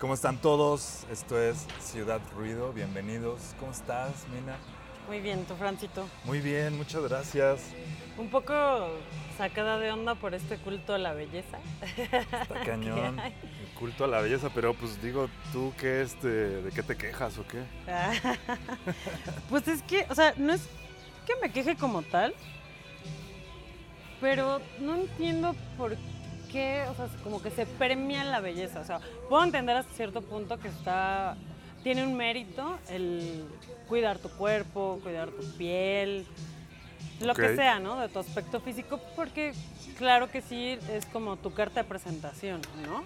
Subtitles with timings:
[0.00, 1.06] ¿Cómo están todos?
[1.10, 3.54] Esto es Ciudad Ruido, bienvenidos.
[3.58, 4.58] ¿Cómo estás, Mina?
[5.08, 6.06] Muy bien, tu Francito.
[6.24, 7.62] Muy bien, muchas gracias.
[8.18, 8.52] Un poco
[9.38, 11.58] sacada de onda por este culto a la belleza.
[11.96, 13.18] Está cañón.
[13.18, 13.32] El
[13.78, 17.46] culto a la belleza, pero pues digo, ¿tú qué este, de qué te quejas o
[17.46, 17.62] qué?
[19.48, 20.68] pues es que, o sea, no es
[21.26, 22.34] que me queje como tal,
[24.20, 26.15] pero no entiendo por qué,
[26.50, 28.80] o sea, como que se premia la belleza.
[28.80, 31.36] O sea, puedo entender hasta cierto punto que está,
[31.82, 33.44] tiene un mérito el
[33.88, 36.26] cuidar tu cuerpo, cuidar tu piel,
[37.20, 38.00] lo que sea, ¿no?
[38.00, 39.52] De tu aspecto físico, porque
[39.98, 43.04] claro que sí es como tu carta de presentación, ¿no?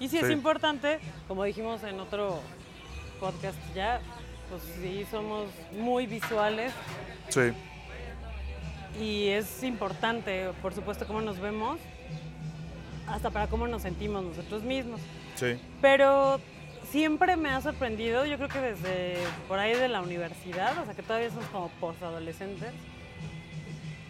[0.00, 2.40] Y sí, es importante, como dijimos en otro
[3.18, 4.00] podcast ya,
[4.48, 6.72] pues sí somos muy visuales.
[7.28, 7.52] Sí.
[9.00, 11.80] Y es importante, por supuesto, cómo nos vemos,
[13.10, 15.00] hasta para cómo nos sentimos nosotros mismos.
[15.34, 15.58] Sí.
[15.80, 16.40] Pero
[16.90, 20.94] siempre me ha sorprendido, yo creo que desde por ahí de la universidad, o sea
[20.94, 22.72] que todavía somos como postadolescentes,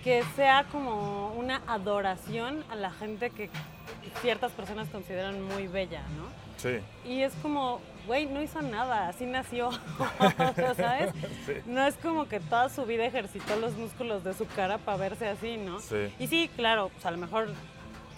[0.04, 3.50] que sea como una adoración a la gente que
[4.20, 6.48] ciertas personas consideran muy bella, ¿no?
[6.56, 6.80] Sí.
[7.04, 9.70] Y es como, güey, no hizo nada, así nació,
[10.76, 11.12] ¿sabes?
[11.66, 15.28] No es como que toda su vida ejercitó los músculos de su cara para verse
[15.28, 15.80] así, ¿no?
[15.80, 16.12] Sí.
[16.18, 17.48] Y sí, claro, pues a lo mejor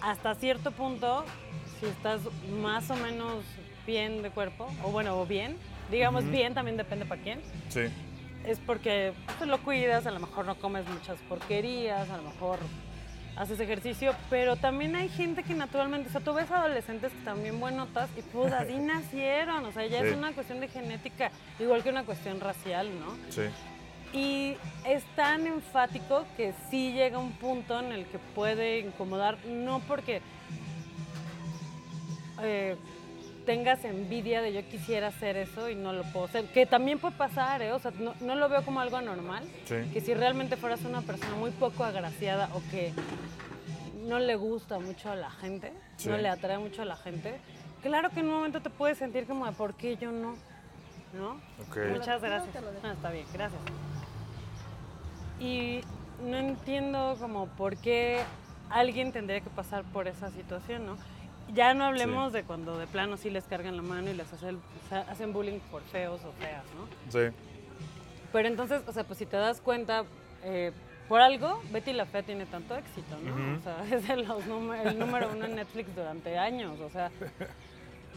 [0.01, 1.25] hasta cierto punto,
[1.79, 2.21] si estás
[2.61, 3.43] más o menos
[3.85, 5.57] bien de cuerpo, o bueno, o bien,
[5.89, 7.41] digamos bien, también depende para quién.
[7.69, 7.89] Sí
[8.45, 12.59] es porque tú lo cuidas, a lo mejor no comes muchas porquerías, a lo mejor
[13.35, 17.59] haces ejercicio, pero también hay gente que naturalmente, o sea, tú ves adolescentes que bien
[17.59, 21.89] buenotas y pues así nacieron, o sea, ya es una cuestión de genética, igual que
[21.89, 23.15] una cuestión racial, ¿no?
[23.29, 23.43] Sí.
[24.13, 29.79] Y es tan enfático que sí llega un punto en el que puede incomodar, no
[29.87, 30.21] porque
[32.41, 32.75] eh,
[33.45, 36.45] tengas envidia de yo quisiera hacer eso y no lo puedo hacer.
[36.45, 37.71] Que también puede pasar, ¿eh?
[37.71, 39.43] O sea, no, lo veo como algo anormal.
[39.67, 42.93] Que si realmente fueras una persona muy poco agraciada o que
[44.03, 45.71] no le gusta mucho a la gente,
[46.05, 47.39] no le atrae mucho a la gente,
[47.81, 50.35] claro que en un momento te puedes sentir como de por qué yo no,
[51.13, 51.39] ¿no?
[51.89, 52.55] Muchas gracias.
[52.83, 53.61] Ah, está bien, gracias.
[55.41, 55.81] Y
[56.23, 58.21] no entiendo como por qué
[58.69, 60.97] alguien tendría que pasar por esa situación, ¿no?
[61.53, 64.59] Ya no hablemos de cuando de plano sí les cargan la mano y les hacen,
[65.09, 66.87] hacen bullying por feos o feas, ¿no?
[67.11, 67.35] Sí.
[68.31, 70.05] Pero entonces, o sea, pues si te das cuenta,
[70.43, 70.71] eh,
[71.09, 73.57] por algo, Betty la Fea tiene tanto éxito, ¿no?
[73.57, 74.25] O sea, es el,
[74.85, 77.11] el número uno en Netflix durante años, o sea,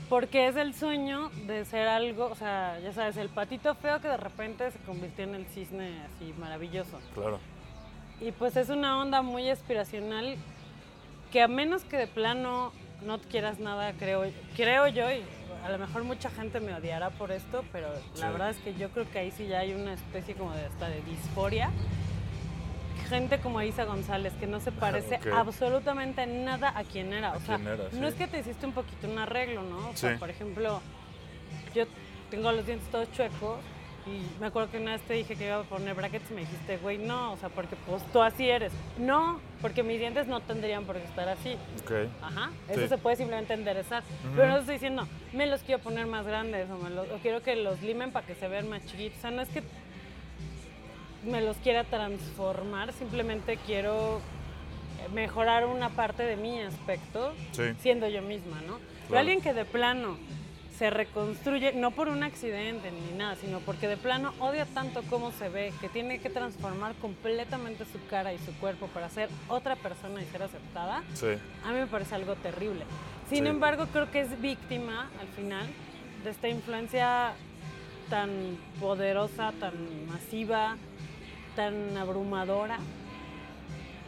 [0.09, 4.09] porque es el sueño de ser algo, o sea, ya sabes, el patito feo que
[4.09, 6.99] de repente se convirtió en el cisne así maravilloso.
[7.15, 7.39] Claro.
[8.21, 10.37] Y pues es una onda muy aspiracional
[11.33, 12.73] que a menos que de plano
[13.05, 14.25] no quieras nada, creo,
[14.57, 15.23] creo yo, y
[15.65, 17.89] a lo mejor mucha gente me odiará por esto, pero
[18.19, 20.67] la verdad es que yo creo que ahí sí ya hay una especie como de
[20.67, 21.71] hasta de disforia.
[23.15, 27.35] Gente como Isa González, que no se parece absolutamente nada a quien era.
[27.35, 29.91] O sea, no es que te hiciste un poquito un arreglo, ¿no?
[29.91, 30.81] O sea, por ejemplo,
[31.77, 31.85] yo
[32.29, 33.61] tengo los dientes todos chuecos
[34.07, 36.41] y me acuerdo que una vez te dije que iba a poner brackets y me
[36.41, 38.73] dijiste, güey, no, o sea, porque pues tú así eres.
[38.99, 41.57] No, porque mis dientes no tendrían por qué estar así.
[41.83, 42.11] Ok.
[42.21, 44.03] Ajá, eso se puede simplemente enderezar.
[44.35, 47.43] Pero no estoy diciendo, me los quiero poner más grandes o, me los, o quiero
[47.43, 49.19] que los limen para que se vean más chiquitos.
[49.19, 49.63] O sea, no es que
[51.27, 54.21] me los quiera transformar, simplemente quiero
[55.13, 57.35] mejorar una parte de mi aspecto
[57.81, 58.79] siendo yo misma, ¿no?
[59.09, 60.17] Pero alguien que de plano
[60.79, 65.31] se reconstruye, no por un accidente ni nada, sino porque de plano odia tanto cómo
[65.31, 69.77] se ve, que tiene que transformar completamente su cara y su cuerpo para ser otra
[69.77, 71.05] persona y ser aceptada,
[71.65, 72.85] a mí me parece algo terrible.
[73.29, 75.67] Sin embargo, creo que es víctima al final
[76.25, 77.35] de esta influencia
[78.11, 80.77] tan poderosa, tan masiva,
[81.55, 82.79] tan abrumadora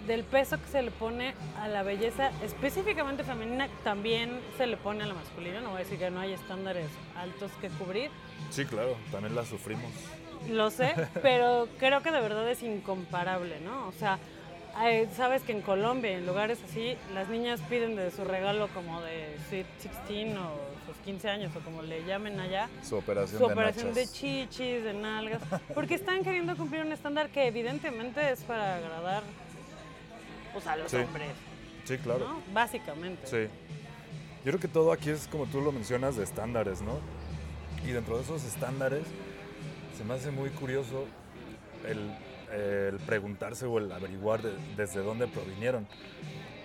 [0.07, 5.03] del peso que se le pone a la belleza específicamente femenina, también se le pone
[5.03, 5.61] a la masculina.
[5.61, 6.87] No voy a decir que no hay estándares
[7.17, 8.11] altos que cubrir.
[8.50, 9.91] Sí, claro, también la sufrimos.
[10.49, 13.88] Lo sé, pero creo que de verdad es incomparable, ¿no?
[13.88, 14.19] O sea,
[15.17, 19.37] sabes que en Colombia, en lugares así, las niñas piden de su regalo como de
[19.49, 20.75] Sweet 16 o
[21.06, 22.69] 15 años o como le llamen allá.
[22.82, 25.41] Su operación, su operación de chichis, de nalgas,
[25.75, 29.23] porque están queriendo cumplir un estándar que evidentemente es para agradar
[30.53, 31.31] pues, a los hombres.
[31.85, 32.43] Sí, claro.
[32.53, 33.25] Básicamente.
[33.26, 33.49] Sí.
[34.44, 36.99] Yo creo que todo aquí es, como tú lo mencionas, de estándares, ¿no?
[37.85, 39.05] Y dentro de esos estándares
[39.97, 41.06] se me hace muy curioso
[41.87, 44.41] el, preguntarse o el averiguar
[44.76, 45.87] desde dónde provinieron.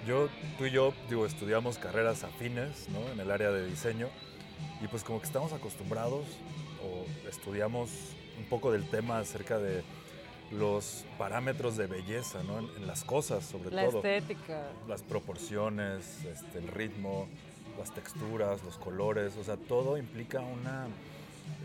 [0.08, 3.00] Yo, tú y yo, digo, estudiamos carreras afines, ¿no?
[3.12, 4.10] En el área de diseño.
[4.82, 6.26] Y pues como que estamos acostumbrados
[6.84, 7.90] o estudiamos
[8.38, 9.84] un poco del tema acerca de
[10.52, 12.60] los parámetros de belleza, ¿no?
[12.60, 13.98] En, las cosas, sobre La todo.
[14.00, 14.64] estética.
[14.88, 17.28] Las proporciones, este, el ritmo,
[17.78, 20.88] las texturas, los colores, o sea, todo implica una,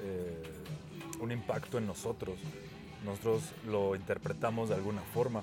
[0.03, 0.43] eh,
[1.21, 2.37] un impacto en nosotros.
[3.05, 5.43] Nosotros lo interpretamos de alguna forma.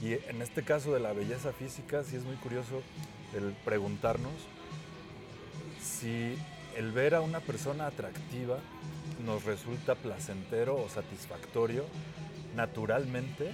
[0.00, 2.82] Y en este caso de la belleza física, sí es muy curioso
[3.34, 4.32] el preguntarnos
[5.80, 6.36] si
[6.76, 8.58] el ver a una persona atractiva
[9.24, 11.84] nos resulta placentero o satisfactorio
[12.54, 13.50] naturalmente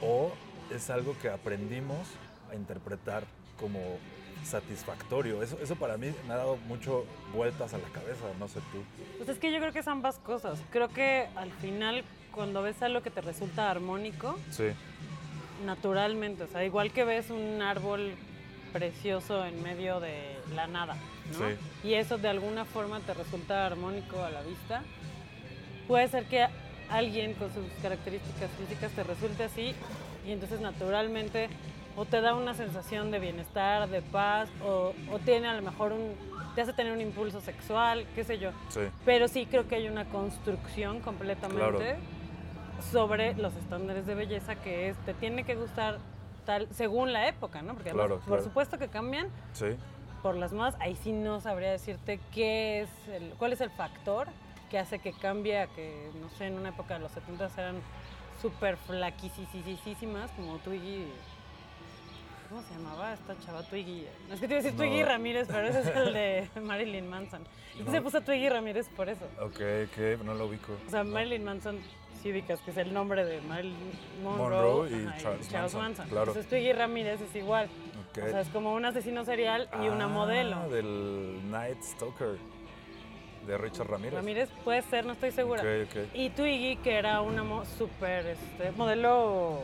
[0.00, 0.32] o
[0.74, 2.08] es algo que aprendimos
[2.50, 3.24] a interpretar
[3.58, 3.78] como
[4.44, 5.42] satisfactorio.
[5.42, 8.82] Eso, eso para mí me ha dado mucho vueltas a la cabeza, no sé tú.
[9.18, 10.60] Pues es que yo creo que es ambas cosas.
[10.70, 12.02] Creo que al final,
[12.34, 14.68] cuando ves algo que te resulta armónico, Sí,
[15.64, 18.14] naturalmente, o sea, igual que ves un árbol
[18.72, 20.94] precioso en medio de la nada,
[21.38, 21.48] ¿no?
[21.48, 21.88] Sí.
[21.88, 24.82] Y eso de alguna forma te resulta armónico a la vista.
[25.88, 26.46] Puede ser que
[26.90, 29.74] alguien con sus características físicas te resulte así
[30.26, 31.48] y entonces naturalmente
[31.96, 35.92] o te da una sensación de bienestar, de paz, o, o tiene a lo mejor
[35.92, 36.14] un,
[36.54, 38.50] te hace tener un impulso sexual, qué sé yo.
[38.70, 41.96] sí, Pero sí creo que hay una construcción completamente Claro.
[42.90, 45.98] sobre los estándares de belleza que es, te tiene que gustar
[46.44, 47.74] tal, según la época, ¿no?
[47.74, 48.20] Porque además, claro.
[48.26, 49.66] por supuesto que cambian sí,
[50.22, 54.28] por las modas, ahí sí no sabría decirte qué es el, cuál es el factor
[54.70, 57.76] que hace que cambie a que, no sé, en una época de los 70 eran
[58.40, 61.06] súper flaquisísimas, como Twiggy.
[62.48, 64.06] ¿Cómo se llamaba esta chava Twiggy?
[64.28, 64.78] No, es que te iba a decir No.
[64.84, 67.42] Twiggy Ramírez, pero ese es el de Marilyn Manson.
[67.78, 67.90] Y No.
[67.90, 69.24] se puso Twiggy Ramírez por eso.
[69.40, 70.72] ok, ok, no lo ubico.
[70.86, 71.12] O sea, No.
[71.12, 71.80] Marilyn Manson,
[72.22, 73.74] sí ubicas, que es el nombre de Marilyn
[74.22, 75.18] Monroe, Monroe y ajá,
[75.50, 76.28] Charles Manson, claro.
[76.30, 77.68] Entonces Twiggy Ramírez es igual.
[78.10, 78.18] Ok.
[78.24, 80.68] O sea, es como un asesino serial y una Ah, modelo.
[80.68, 82.36] del Night Stalker
[83.46, 84.14] de Richard Ramírez.
[84.14, 85.62] Ramírez puede ser, no estoy segura.
[85.62, 85.96] Ok, ok.
[86.14, 89.62] Y Twiggy, que era una mo- súper este, modelo.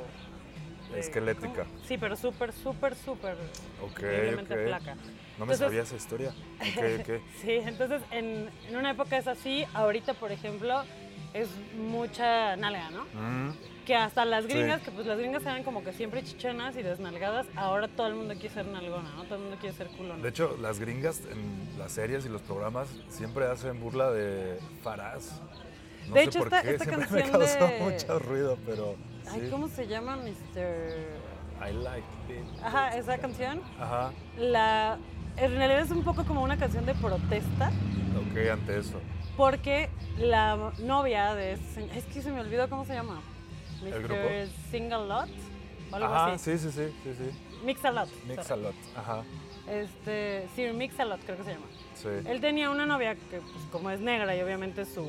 [0.95, 1.65] eh, Esquelética.
[1.65, 1.85] ¿cómo?
[1.87, 3.35] Sí, pero súper, súper, súper.
[3.83, 4.67] Ok, increíblemente ok.
[4.67, 4.95] flaca.
[5.39, 6.33] No me Entonces- sabía esa historia.
[7.41, 10.83] Sí, entonces en, en una época es así, ahorita, por ejemplo,
[11.35, 13.05] es mucha nalga, ¿no?
[13.15, 13.53] Mm,
[13.89, 14.51] Que hasta las Sí.
[14.53, 18.17] gringas, que pues las gringas eran como que siempre chichonas y desnalgadas, ahora todo el
[18.17, 19.25] mundo quiere ser nalgona, ¿no?
[19.25, 20.23] Todo el mundo quiere ser culona.
[20.23, 25.41] De hecho, las gringas en las series y los programas siempre hacen burla de Faraz.
[26.07, 28.59] No De sé hecho, por esta- qué, esta siempre me canción causó de- mucho ruido,
[28.67, 28.97] pero
[29.31, 29.49] Ay, sí.
[29.51, 31.69] ¿cómo se llama, Mr...?
[31.71, 32.63] I like it.
[32.63, 33.63] Ajá, esa canción.
[33.81, 34.99] Ajá, La,
[35.39, 39.01] en realidad es un poco como una canción de protesta, ok, ante eso.
[39.39, 39.89] Porque
[40.19, 43.23] la novia de es que se me olvidó cómo se llama.
[43.85, 44.21] ¿El grupo?
[44.21, 44.49] Mr.
[44.73, 45.29] Singalot,
[45.93, 46.59] o algo Ajá, así.
[46.59, 47.39] sí, sí, sí, sí, sí.
[47.65, 48.09] Mix-a-lot.
[48.27, 48.63] Mix a sorry.
[48.63, 48.75] lot.
[48.97, 49.23] Ajá,
[49.69, 51.67] Este, sí, Mix-a-lot creo que se llama.
[51.95, 52.09] sí.
[52.29, 55.07] Él tenía una novia que, pues, como es negra y obviamente su,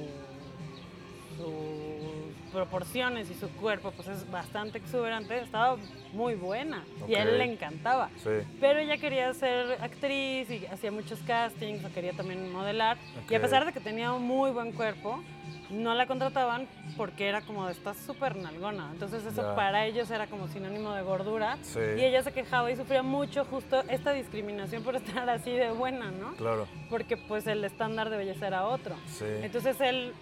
[2.52, 5.78] proporciones y su cuerpo, pues es bastante exuberante, estaba
[6.14, 8.10] muy buena y a él le encantaba.
[8.24, 8.30] Sí,
[8.60, 12.98] Pero ella quería ser actriz y hacía muchos castings, o quería también modelar.
[13.30, 15.24] Y a pesar de que tenía un muy buen cuerpo,
[15.70, 16.68] no la contrataban
[16.98, 18.90] porque era como, estás súper nalgona.
[18.92, 19.56] Entonces eso Ya.
[19.56, 21.58] para ellos era como sinónimo de gordura.
[21.62, 21.80] Sí.
[21.98, 26.10] Y ella se quejaba y sufría mucho justo esta discriminación por estar así de buena,
[26.12, 26.34] ¿no?
[26.34, 26.68] claro.
[26.90, 28.96] Porque pues el estándar de belleza era otro.
[29.08, 29.26] Sí.
[29.44, 30.14] Entonces él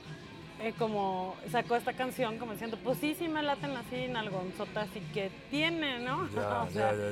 [0.60, 5.00] eh, como sacó esta canción como diciendo, pues sí, sí me laten así nalgonzotas y
[5.14, 6.28] que tiene, ¿no?
[6.36, 7.12] Ya, O sea, ya,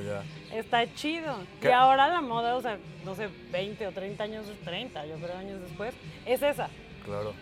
[0.50, 0.56] ya.
[0.58, 1.36] Está chido.
[1.60, 1.68] ¿Qué?
[1.68, 5.36] Y ahora la moda, o sea, no sé, 20 o 30 años, 30, yo creo,
[5.36, 6.68] años después, es esa.
[7.04, 7.32] Claro.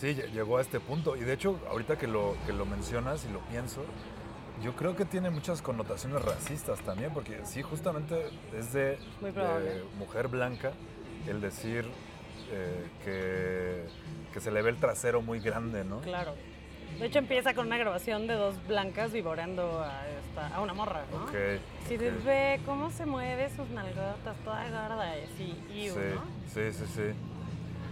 [0.00, 1.16] Sí, lle- llegó a este punto.
[1.16, 3.84] Y de hecho, ahorita que lo, que lo mencionas y lo pienso,
[4.62, 8.98] yo creo que tiene muchas connotaciones racistas también, porque sí, justamente es de,
[9.98, 10.72] mujer blanca
[11.26, 11.84] el decir
[12.50, 16.00] eh, que, que se le ve el trasero muy grande, ¿no?
[16.00, 16.34] Claro.
[16.98, 21.04] De hecho, empieza con una grabación de dos blancas vivoreando a, esta, a una morra,
[21.12, 21.24] ¿no?
[21.24, 21.34] Ok.
[21.86, 22.00] Si ok.
[22.00, 26.22] de ve cómo se mueve sus nalgotas toda gorda y así, iu, Sí, ¿no?
[26.52, 27.02] sí, sí, sí.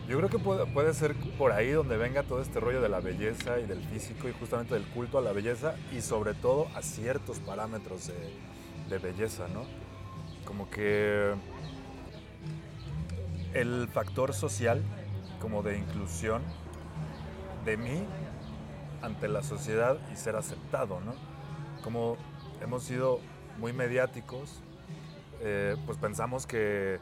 [0.09, 3.01] Yo creo que puede, puede ser por ahí donde venga todo este rollo de la
[3.01, 6.83] belleza y del físico y justamente del culto a la belleza y sobre todo a
[6.83, 8.15] ciertos parámetros de,
[8.89, 9.65] de belleza, ¿no?
[10.45, 11.33] Como que
[13.55, 14.83] el factor social,
[15.41, 16.43] como de inclusión
[17.65, 18.05] de mí
[19.03, 21.15] ante la sociedad y ser aceptado, ¿no?
[21.83, 22.17] Como
[22.63, 23.21] hemos sido
[23.59, 24.61] muy mediáticos,
[25.41, 26.99] eh, pues pensamos que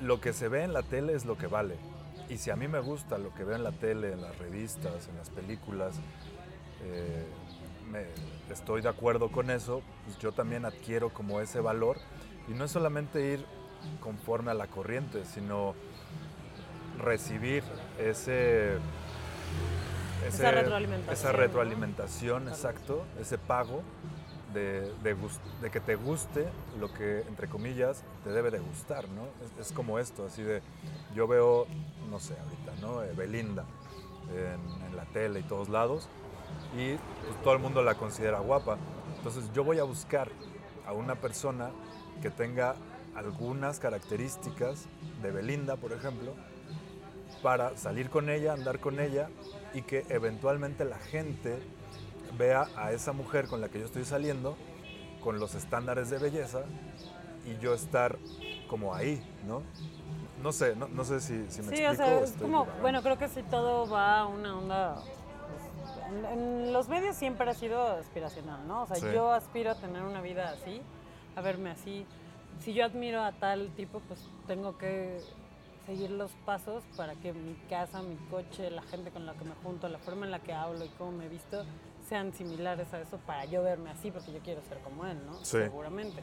[0.00, 1.76] lo que se ve en la tele es lo que vale.
[2.28, 5.08] Y si a mí me gusta lo que veo en la tele, en las revistas,
[5.08, 5.96] en las películas,
[6.84, 7.24] eh,
[7.90, 8.06] me-
[8.52, 11.98] estoy de acuerdo con eso, pues yo también adquiero como ese valor.
[12.48, 13.46] Y no es solamente ir
[14.00, 15.74] conforme a la corriente, sino
[16.98, 17.62] recibir
[17.98, 18.74] ese,
[20.26, 21.38] ese- Esa retroalimentación, esa ¿no?
[21.38, 23.82] retroalimentación, exacto, ese pago
[24.52, 26.46] de, de que te guste
[26.80, 29.24] lo que, entre comillas, te debe de gustar, ¿no?
[29.60, 30.62] Es, es como esto, así de,
[31.14, 31.66] yo veo,
[32.10, 33.02] no sé, ahorita, ¿no?
[33.04, 33.64] Eh, Belinda
[34.32, 36.08] en, en la tele y todos lados,
[36.76, 38.78] y pues, todo el mundo la considera guapa.
[39.18, 40.28] Entonces yo voy a buscar
[40.86, 41.70] a una persona
[42.22, 42.74] que tenga
[43.18, 44.86] algunas características
[45.22, 46.34] de Belinda, por ejemplo,
[47.42, 49.28] para salir con ella, andar con ella
[49.74, 51.58] y que eventualmente la gente
[52.36, 54.56] vea a esa mujer con la que yo estoy saliendo
[55.22, 56.62] con los estándares de belleza
[57.46, 58.18] y yo estar
[58.68, 59.62] como ahí, ¿no?
[60.42, 61.90] No sé, no, no sé si, si me Sí, explico.
[61.92, 62.80] o sea, es como, divagando.
[62.82, 64.94] bueno, creo que sí todo va a una onda.
[65.48, 66.24] pues, en,
[66.66, 68.82] en los medios siempre ha sido aspiracional, ¿no?
[68.82, 69.06] O sea, Sí.
[69.12, 70.80] yo aspiro a tener una vida así,
[71.34, 72.06] a verme así.
[72.60, 75.20] Si yo admiro a tal tipo, pues tengo que
[75.86, 79.54] seguir los pasos para que mi casa, mi coche, la gente con la que me
[79.62, 81.64] junto, la forma en la que hablo y cómo me he visto
[82.06, 85.34] sean similares a eso para yo verme así, porque yo quiero ser como él, ¿no?
[85.44, 85.58] Sí.
[85.58, 86.22] Seguramente.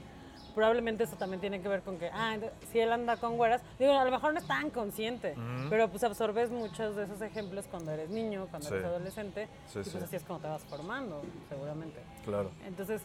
[0.54, 2.38] Probablemente eso también tiene que ver con que, ah,
[2.72, 5.36] si él anda con güeras, digo, a lo mejor no es tan consciente,
[5.70, 9.89] pero pues absorbes muchos de esos ejemplos cuando eres niño, cuando eres adolescente, Sí, y
[9.89, 12.00] pues así es como te vas formando, seguramente.
[12.24, 12.51] Claro.
[12.65, 13.01] Entonces,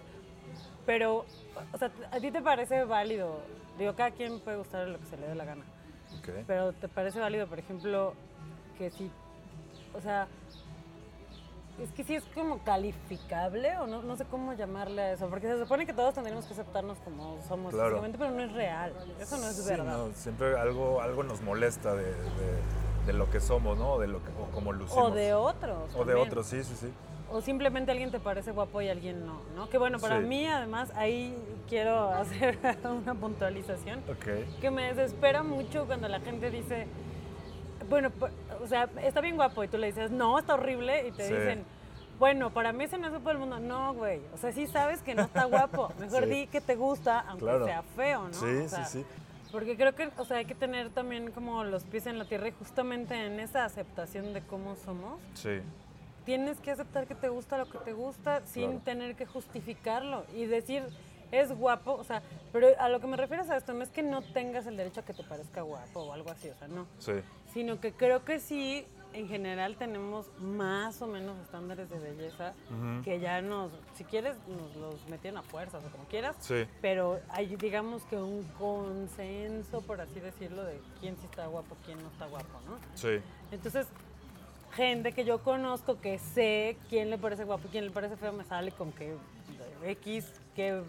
[0.91, 1.25] pero,
[1.73, 3.39] o sea, ¿a ti te parece válido?
[3.79, 5.63] Digo, cada quien puede gustar lo que se le dé la gana,
[6.19, 6.45] ok.
[6.49, 8.13] pero ¿te parece válido, por ejemplo,
[8.77, 9.09] que si,
[9.97, 10.27] o sea,
[11.81, 15.47] es que sí es como calificable o no, no sé cómo llamarle a eso, porque
[15.47, 17.91] se supone que todos tendríamos que aceptarnos como somos Claro.
[17.91, 19.85] físicamente, pero no es real, eso no es Sí, verdad.
[20.09, 23.97] no, siempre algo, algo nos molesta de, de- de lo que somos, ¿no?
[24.01, 25.13] De lo que, o como lucimos.
[25.13, 25.95] O de otros.
[25.95, 26.93] O de otros, sí, sí, sí.
[27.33, 29.69] O simplemente alguien te parece guapo y alguien no, ¿no?
[29.69, 30.27] Que bueno, para Sí.
[30.27, 31.35] mí además ahí
[31.69, 34.01] quiero hacer una puntualización.
[34.09, 34.61] Ok.
[34.61, 36.87] Que me desespera mucho cuando la gente dice,
[37.89, 38.11] bueno,
[38.63, 41.35] o sea, está bien guapo y tú le dices, no, está horrible y te Sí.
[41.35, 41.65] dicen,
[42.19, 43.61] bueno, para mí ese no es guapo del mundo.
[43.61, 45.93] No, güey, o sea, sí sabes que no está guapo.
[46.01, 46.31] Mejor Sí.
[46.31, 47.65] di que te gusta, aunque Claro.
[47.65, 48.35] sea feo, ¿no?
[48.35, 49.05] Sí, O sí, sí.
[49.53, 52.49] Porque creo que, o sea, hay que tener también como los pies en la tierra
[52.49, 55.61] y justamente en esa aceptación de cómo somos, Sí.
[56.25, 58.81] Tienes que aceptar que te gusta lo que te gusta sin Claro.
[58.85, 60.83] tener que justificarlo y decir
[61.33, 62.23] es guapo, o sea,
[62.53, 65.01] pero a lo que me refieres a esto no es que no tengas el derecho
[65.01, 67.13] a que te parezca guapo o algo así, o sea, no, Sí.
[67.53, 72.53] sino que creo que sí, en general tenemos más o menos estándares de belleza
[73.05, 76.67] que ya nos, si quieres, nos los metieron a fuerzas o como quieras, Sí.
[76.83, 82.03] pero hay digamos que un consenso, por así decirlo, de quién sí está guapo, quién
[82.03, 82.77] no está guapo, ¿no?
[82.95, 83.21] Sí.
[83.53, 83.87] Entonces,
[84.81, 88.33] gente que yo conozco, que sé quién le parece guapo y quién le parece feo,
[88.33, 89.15] me sale con que
[89.85, 90.83] X que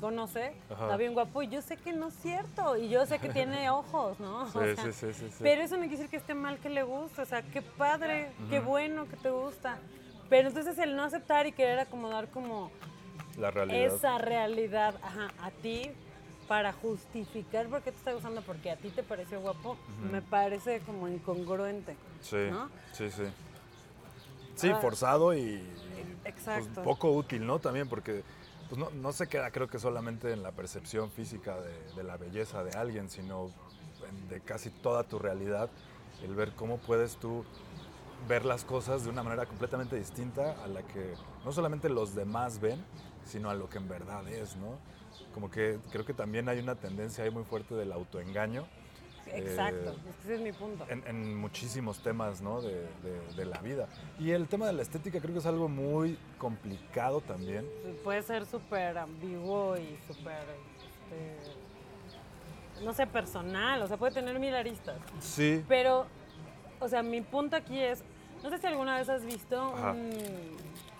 [0.00, 0.84] conoce Ajá.
[0.84, 3.70] está bien guapo y yo sé que no es cierto y yo sé que tiene
[3.70, 4.50] ojos, ¿no?
[4.50, 5.26] Sí, O sea, sí, sí.
[5.40, 8.30] Pero eso no quiere decir que esté mal que le guste, o sea, qué padre,
[8.48, 9.78] qué bueno que te gusta.
[10.28, 12.70] Pero entonces el no aceptar y querer acomodar como
[13.38, 13.94] La realidad.
[13.94, 15.90] esa realidad ajá, a ti
[16.50, 19.76] para justificar por qué te está gustando, porque a ti te pareció guapo,
[20.10, 21.94] me parece como incongruente.
[22.22, 22.48] Sí.
[22.50, 22.68] ¿no?
[22.90, 23.22] Sí, sí.
[24.56, 24.80] Sí, Ah.
[24.80, 25.62] forzado y,
[26.24, 26.82] pues, Exacto.
[26.82, 27.60] poco útil, ¿no?
[27.60, 28.24] También porque
[28.68, 32.16] pues, no, no se queda creo que solamente en la percepción física de, de la
[32.16, 33.52] belleza de alguien, sino
[34.08, 35.70] en- de casi toda tu realidad,
[36.24, 37.44] el ver cómo puedes tú
[38.28, 41.14] ver las cosas de una manera completamente distinta a la que
[41.44, 42.84] no solamente los demás ven,
[43.24, 44.78] sino a lo que en verdad es, ¿no?
[45.34, 48.66] Como que creo que también hay una tendencia ahí muy fuerte del autoengaño.
[49.32, 50.84] Exacto, eh, ese es mi punto.
[50.88, 52.60] en, en muchísimos temas ¿no?
[52.60, 53.86] de, de- de la vida.
[54.18, 57.64] Y el tema de la estética creo que es algo muy complicado también.
[58.02, 60.42] Puede ser súper ambiguo y súper,
[61.12, 64.96] este, no sé, personal, o sea, puede tener mil aristas.
[65.20, 65.64] Sí.
[65.68, 66.06] Pero,
[66.80, 68.02] o sea, mi punto aquí es,
[68.42, 69.92] no sé si alguna vez has visto Ajá.
[69.92, 70.10] un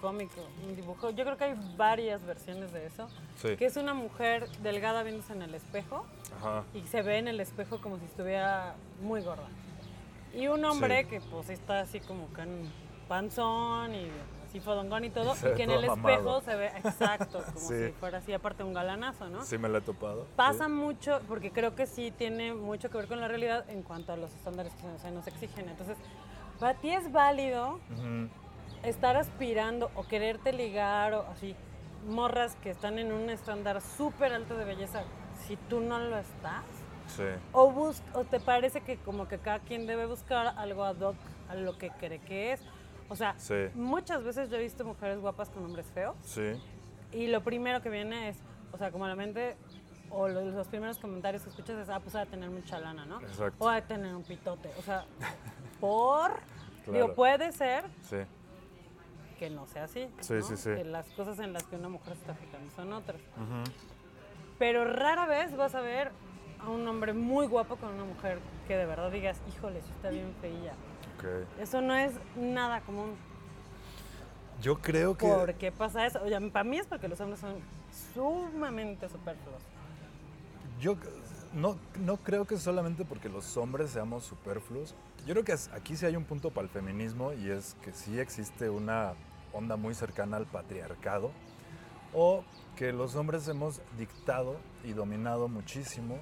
[0.00, 3.56] cómico, un dibujo, yo creo que hay varias versiones de eso, Sí.
[3.56, 6.04] que es una mujer delgada viéndose en el espejo
[6.38, 6.64] Ajá.
[6.74, 9.48] y se ve en el espejo como si estuviera muy gorda.
[10.34, 11.08] Y un hombre Sí.
[11.10, 12.70] que pues está así como en
[13.08, 14.08] panzón y
[14.48, 16.08] así fodongón y todo, y ve que en el mamado.
[16.08, 17.86] espejo se ve exacto, como Sí.
[17.86, 19.44] si fuera así, aparte un galanazo, ¿no?
[19.44, 20.26] Sí me lo he topado.
[20.36, 20.70] Pasa sí.
[20.72, 24.16] mucho, porque creo que sí tiene mucho que ver con la realidad en cuanto a
[24.16, 25.68] los estándares que se nos exigen.
[25.68, 25.96] Entonces,
[26.58, 28.28] para ti es válido Ujú.
[28.82, 31.54] Estar aspirando o quererte ligar o así,
[32.08, 35.02] morras que están en un estándar súper alto de belleza,
[35.46, 36.64] si tú no lo estás.
[37.08, 37.24] Sí.
[37.52, 41.16] O, bus o te parece que como que cada quien debe buscar algo ad hoc
[41.48, 42.60] a lo que cree que es.
[43.08, 43.66] O sea, Sí.
[43.74, 46.52] muchas veces yo he visto mujeres guapas con hombres feos Sí.
[47.12, 48.38] y lo primero que viene es,
[48.72, 49.56] o sea, como la mente,
[50.10, 53.20] o los, primeros comentarios que escuchas es, ah, pues va a tener mucha lana, ¿no?
[53.20, 53.56] Exacto.
[53.58, 54.70] O va a tener un pitote.
[54.78, 55.04] O sea,
[55.80, 56.30] por...
[56.84, 56.92] Claro.
[56.92, 58.16] Digo, puede ser Sí,
[59.40, 60.06] que no sea así.
[60.20, 60.42] Sí, ¿no?
[60.42, 60.68] sí, sí.
[60.68, 63.18] Que las cosas en las que una mujer se está fijando son otras.
[64.58, 66.12] Pero rara vez vas a ver
[66.60, 70.10] a un hombre muy guapo con una mujer que de verdad digas, híjole, sí está
[70.10, 70.74] bien feilla.
[71.16, 71.58] ok.
[71.58, 73.16] Eso no es nada común.
[74.60, 75.26] Yo creo que...
[75.26, 76.20] ¿Por qué pasa eso?
[76.22, 77.54] Oye, para mí es porque los hombres son
[78.12, 79.62] sumamente superfluos.
[80.78, 80.96] Yo
[81.54, 84.94] no, no creo que solamente porque los hombres seamos superfluos.
[85.26, 88.20] Yo creo que aquí sí hay un punto para el feminismo y es que sí
[88.20, 89.14] existe una
[89.52, 91.30] onda muy cercana al patriarcado
[92.14, 92.44] o
[92.76, 96.18] que los hombres hemos dictado y dominado muchísimo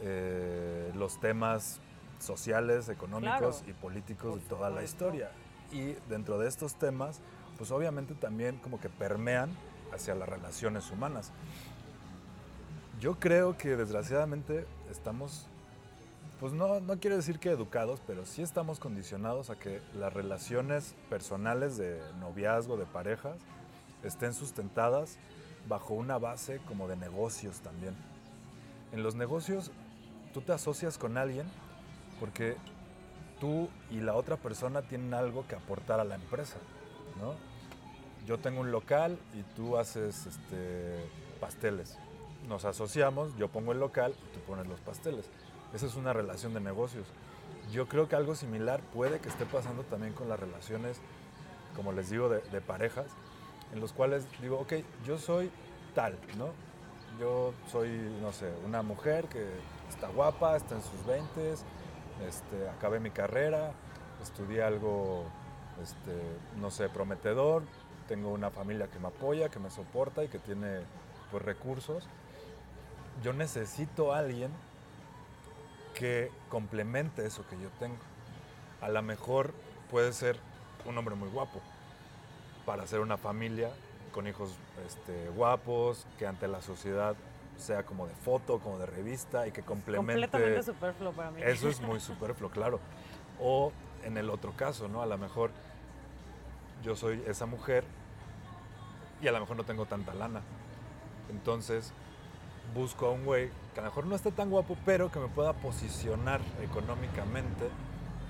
[0.00, 1.80] eh, los temas
[2.20, 3.70] sociales, económicos Claro.
[3.70, 5.30] y políticos Por de toda la historia.
[5.72, 7.20] Y dentro de estos temas,
[7.56, 9.50] pues obviamente también como que permean
[9.92, 11.32] hacia las relaciones humanas.
[13.00, 15.47] Yo creo que desgraciadamente estamos,
[16.40, 20.94] pues no, no quiero decir que educados, pero sí estamos condicionados a que las relaciones
[21.10, 23.36] personales de noviazgo, de parejas,
[24.04, 25.18] estén sustentadas
[25.68, 27.94] bajo una base como de negocios también.
[28.92, 29.72] En los negocios
[30.32, 31.46] tú te asocias con alguien
[32.20, 32.56] porque
[33.40, 36.56] tú y la otra persona tienen algo que aportar a la empresa,
[37.20, 37.34] ¿no?
[38.26, 41.04] Yo tengo un local y tú haces este,
[41.40, 41.98] pasteles.
[42.46, 45.28] Nos asociamos, yo pongo el local y tú pones los pasteles.
[45.72, 47.06] Esa es una relación de negocios.
[47.70, 51.00] Yo creo que algo similar puede que esté pasando también con las relaciones,
[51.76, 53.06] como les digo, de, parejas,
[53.72, 55.50] en los cuales digo, ok, yo soy
[55.94, 56.48] tal, ¿no?
[57.20, 57.90] Yo soy,
[58.22, 59.46] no sé, una mujer que
[59.90, 61.52] está guapa, está en sus 20,
[62.26, 63.72] este, acabé mi carrera,
[64.22, 65.26] estudié algo,
[65.82, 66.16] este,
[66.58, 67.62] no sé, prometedor,
[68.08, 70.80] tengo una familia que me apoya, que me soporta y que tiene
[71.30, 72.08] pues, recursos.
[73.22, 74.50] Yo necesito a alguien
[75.98, 77.98] que complemente eso que yo tengo.
[78.80, 79.52] A lo mejor
[79.90, 80.38] puede ser
[80.86, 81.60] un hombre muy guapo
[82.64, 83.70] para hacer una familia
[84.12, 84.54] con hijos
[84.86, 87.16] este, guapos, que ante la sociedad
[87.56, 90.12] sea como de foto, como de revista y que complemente...
[90.12, 91.40] Completamente superfluo para mí.
[91.44, 92.78] Eso es muy superfluo, claro.
[93.40, 93.72] O
[94.04, 95.02] en el otro caso, ¿no?
[95.02, 95.50] A lo mejor
[96.84, 97.82] yo soy esa mujer
[99.20, 100.42] y a lo mejor no tengo tanta lana.
[101.28, 101.92] Entonces
[102.74, 105.28] busco a un güey que a lo mejor no esté tan guapo, pero que me
[105.28, 107.68] pueda posicionar económicamente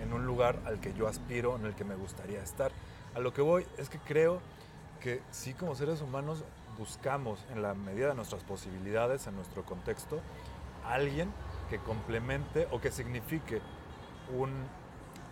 [0.02, 2.70] en un lugar al que yo aspiro, en el que me gustaría estar.
[3.14, 4.40] A lo que voy es que creo
[5.00, 6.44] que sí como seres humanos
[6.78, 10.20] buscamos en la medida de nuestras posibilidades, en nuestro contexto,
[10.86, 11.32] a alguien
[11.70, 13.60] que complemente o que signifique
[14.36, 14.50] un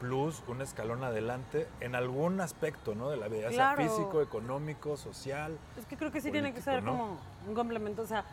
[0.00, 3.08] plus, un escalón adelante en algún aspecto ¿no?
[3.08, 3.82] de la vida, ya sea Claro.
[3.90, 5.56] físico, económico, social.
[5.78, 6.98] Es que creo que sí tiene que ser político, ¿no?
[7.08, 8.02] como un complemento.
[8.02, 8.24] O sea,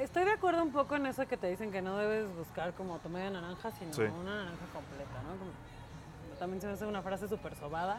[0.00, 2.98] estoy de acuerdo un poco en eso que te dicen que no debes buscar como
[2.98, 4.02] tu media naranja, sino Sí.
[4.02, 5.38] una naranja completa, ¿no?
[5.38, 7.98] Como- también se me hace una frase súper sobada.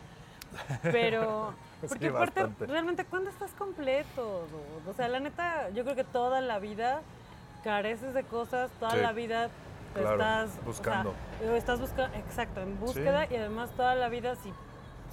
[0.81, 2.65] Pero, Sí, porque aparte, bastante.
[2.67, 4.47] realmente, ¿cuándo estás completo?
[4.49, 4.89] dude?
[4.89, 7.01] O sea, la neta, yo creo que toda la vida
[7.63, 9.49] careces de cosas, toda Sí, la vida
[9.93, 11.13] te claro, estás o sea, buscando.
[11.47, 14.53] o estás buscando, exacto, en búsqueda y además toda la vida, si,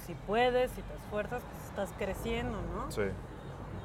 [0.05, 2.89] si puedes, si te esfuerzas, pues estás creciendo, ¿no?
[2.91, 3.01] Sí,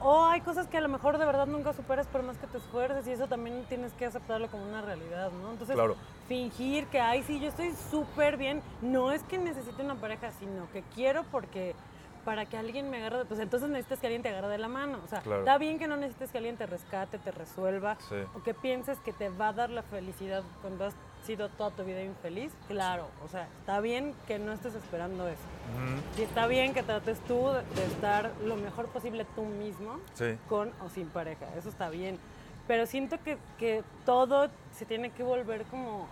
[0.04, 2.58] O hay cosas que a lo mejor de verdad nunca superas por más que te
[2.58, 5.52] esfuerces y eso también tienes que aceptarlo como una realidad, ¿no?
[5.52, 5.96] Entonces, Claro.
[6.26, 10.68] fingir que, ay, sí, yo estoy súper bien, no es que necesite una pareja, sino
[10.72, 11.76] que quiero porque
[12.24, 14.68] para que alguien me agarre, de- pues entonces necesitas que alguien te agarre de la
[14.68, 14.98] mano.
[15.04, 15.40] O sea, Claro.
[15.40, 18.16] está bien que no necesites que alguien te rescate, te resuelva, Sí.
[18.34, 21.84] o que pienses que te va a dar la felicidad cuando has sido toda tu
[21.84, 22.52] vida infeliz.
[22.68, 25.42] Claro, o sea, está bien que no estés esperando eso.
[25.76, 30.00] Ujú, Y está bien que trates tú de- de estar lo mejor posible tú mismo
[30.14, 32.18] sí, con o sin pareja, eso está bien.
[32.66, 36.06] Pero siento que, que todo se tiene que volver como,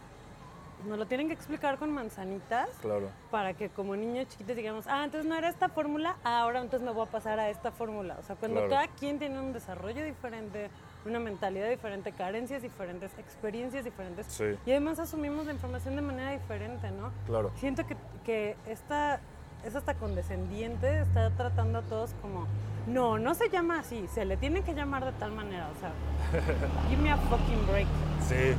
[0.86, 3.08] nos lo tienen que explicar con manzanitas claro.
[3.30, 6.86] para que como niños chiquitos digamos, ah, entonces no era esta fórmula, ah, ahora entonces
[6.86, 8.16] me voy a pasar a esta fórmula.
[8.20, 8.70] O sea, cuando Claro.
[8.70, 10.70] cada quien tiene un desarrollo diferente,
[11.06, 14.44] una mentalidad diferente, carencias diferentes, experiencias diferentes, Sí.
[14.66, 17.10] y además asumimos la información de manera diferente, ¿no?
[17.26, 17.50] Claro.
[17.56, 19.20] Siento que, que esta
[19.64, 22.46] es hasta condescendiente, está tratando a todos como,
[22.86, 25.92] no, no se llama así, se le tiene que llamar de tal manera, o sea,
[26.88, 27.86] give me a fucking break.
[28.26, 28.54] Sí,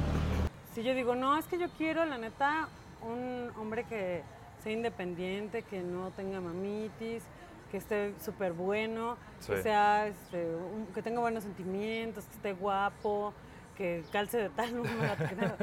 [0.73, 2.67] Si yo digo, no, es que yo quiero, la neta,
[3.01, 4.23] un hombre que
[4.63, 7.23] sea independiente, que no tenga mamitis,
[7.71, 9.17] que esté súper bueno,
[9.55, 13.33] que sea, este, un- que tenga buenos sentimientos, que esté guapo,
[13.77, 15.55] que calce de tal número, que nada,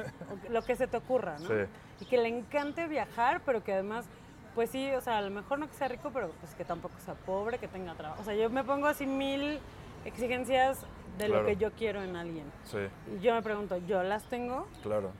[0.50, 1.48] lo que se te ocurra, ¿no?
[1.48, 1.54] Sí.
[2.00, 4.06] Y que le encante viajar, pero que además,
[4.54, 6.94] pues sí, o sea, a lo mejor no que sea rico, pero pues que tampoco
[7.04, 8.20] sea pobre, que tenga trabajo.
[8.20, 9.58] O sea, yo me pongo así mil
[10.04, 10.80] exigencias
[11.18, 11.42] de Claro.
[11.42, 12.44] lo que yo quiero en alguien.
[12.64, 12.78] Sí,
[13.16, 14.66] Y yo me pregunto, ¿yo las tengo?
[14.82, 15.10] claro.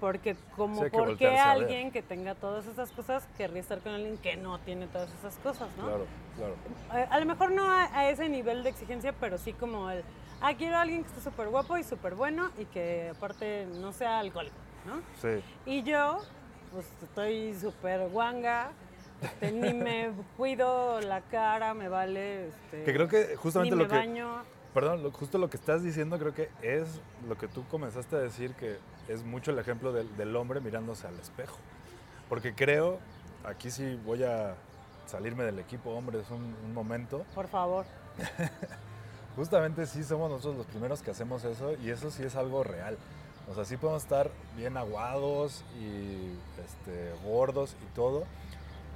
[0.00, 4.18] Porque como Sí, por qué alguien que tenga todas esas cosas querría estar con alguien
[4.18, 5.84] que no tiene todas esas cosas, ¿no?
[5.84, 7.06] Claro, claro.
[7.08, 10.02] A, lo mejor no a, a ese nivel de exigencia, pero sí como el,
[10.40, 13.92] ah, quiero a alguien que esté súper guapo y súper bueno y que aparte no
[13.92, 15.00] sea alcohólico, ¿no?
[15.20, 16.18] Sí, Y yo,
[16.72, 18.72] pues estoy súper guanga,
[19.22, 22.48] este, ni me cuido la cara, me vale.
[22.48, 23.94] Este, que creo que justamente ni lo que...
[23.94, 24.42] baño.
[24.74, 28.20] Perdón, lo- justo lo que estás diciendo creo que es lo que tú comenzaste a
[28.20, 31.56] decir, que es mucho el ejemplo del, del hombre mirándose al espejo.
[32.28, 32.98] Porque creo,
[33.44, 34.54] aquí sí voy a
[35.06, 37.84] salirme del equipo hombres un, un momento, Por favor.
[39.36, 42.96] justamente sí somos nosotros los primeros que hacemos eso y eso sí es algo real.
[43.50, 46.32] O sea, sí podemos estar bien aguados y
[46.64, 48.24] este, gordos y todo,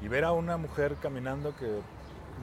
[0.01, 1.81] y ver a una mujer caminando que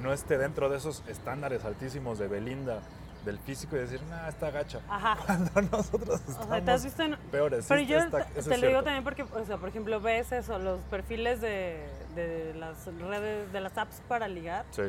[0.02, 2.82] no esté dentro de esos estándares altísimos de Belinda,
[3.26, 4.80] del físico, y decir, nah, está gacha.
[4.90, 5.18] Ajá.
[5.26, 7.66] Cuando nosotros O estamos sea, te has visto en, peores.
[7.68, 10.60] Pero sí, yo está- te, lo digo también porque, o sea, por ejemplo, ves eso,
[10.60, 14.84] los perfiles de, de las redes, de las apps para ligar, Sí,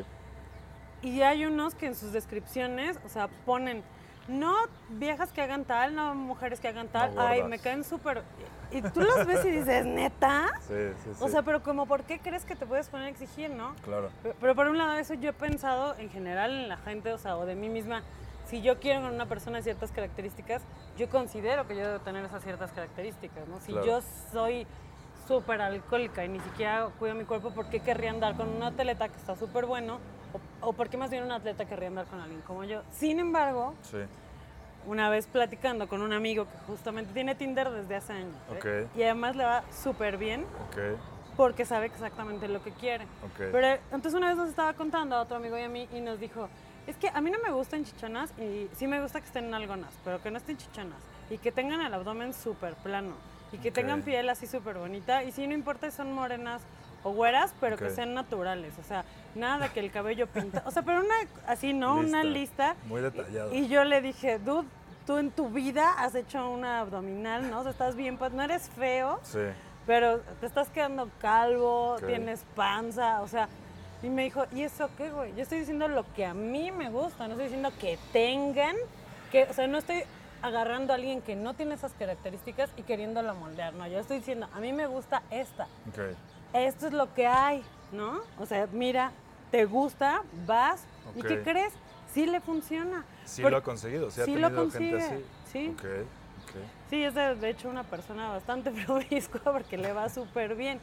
[1.01, 3.83] y hay unos que en sus descripciones, o sea, ponen,
[4.27, 4.55] no
[4.89, 8.23] viejas que hagan tal, no mujeres que hagan tal, No ay, me caen súper...
[8.71, 10.47] Y tú los ves y dices, ¿neta?
[10.67, 11.17] sí, sí, sí.
[11.23, 13.75] O sea, pero como, ¿por qué crees que te puedes poner a exigir, no?
[13.83, 14.09] claro.
[14.23, 17.17] Pero, pero por un lado, eso yo he pensado en general en la gente, o
[17.19, 18.01] sea, o de mí misma.
[18.47, 20.61] Si yo quiero con una persona ciertas características,
[20.97, 23.59] yo considero que yo debo tener esas ciertas características, ¿no?
[23.59, 23.87] Si Claro.
[23.87, 23.99] yo
[24.31, 24.67] soy
[25.27, 29.09] súper alcohólica y ni siquiera cuido mi cuerpo, ¿por qué querría andar con un atleta
[29.09, 29.97] que está súper bueno?
[30.61, 32.81] O, o por qué más bien un atleta querría andar con alguien como yo?
[32.91, 33.97] Sin embargo, Sí,
[34.85, 38.85] una vez platicando con un amigo que justamente tiene Tinder desde hace años, ¿eh?
[38.85, 38.97] Ok.
[38.97, 40.99] y además le va súper bien ok,
[41.35, 43.05] porque sabe exactamente lo que quiere.
[43.05, 43.49] ok.
[43.51, 46.19] Pero entonces una vez nos estaba contando a otro amigo y a mí y nos
[46.19, 46.47] dijo,
[46.87, 49.91] es que a mí no me gustan chichonas y sí me gusta que estén algonas,
[50.03, 53.13] pero que no estén chichonas y que tengan el abdomen súper plano
[53.51, 56.61] y que tengan piel así súper bonita y sí no importa si son morenas
[57.03, 60.71] o güeras, pero que sean naturales, o sea, nada de que el cabello pinta, o
[60.71, 61.13] sea, pero una
[61.45, 61.97] así, ¿no?
[61.97, 62.75] Una lista.
[62.87, 63.53] Muy detallado.
[63.53, 64.67] Y yo le dije, dude,
[65.05, 67.59] tú en tu vida has hecho una abdominal, ¿no?
[67.59, 69.37] O sea, estás bien, pues no eres feo, Sí,
[69.85, 73.49] pero te estás quedando calvo, tienes panza, o sea,
[74.05, 75.33] y me dijo, ¿y eso qué, güey?
[75.35, 78.75] Yo estoy diciendo lo que a mí me gusta, no estoy diciendo que tengan,
[79.31, 80.03] que, o sea, no estoy
[80.41, 84.47] agarrando a alguien que no tiene esas características y queriéndolo moldear, no, yo estoy diciendo,
[84.53, 86.15] a mí me gusta esta, ok.
[86.53, 88.19] esto es lo que hay, ¿no?
[88.39, 89.11] O sea, mira,
[89.49, 90.83] te gusta, vas,
[91.15, 91.73] ¿y qué crees?
[92.13, 93.03] Sí le funciona.
[93.25, 95.25] Sí lo ha conseguido, sí, ha sí lo tenido gente consigue, así.
[95.51, 95.69] sí.
[95.73, 96.24] Ok, ok.
[96.89, 100.79] Sí, es de, de hecho una persona bastante promiscua porque le va súper bien.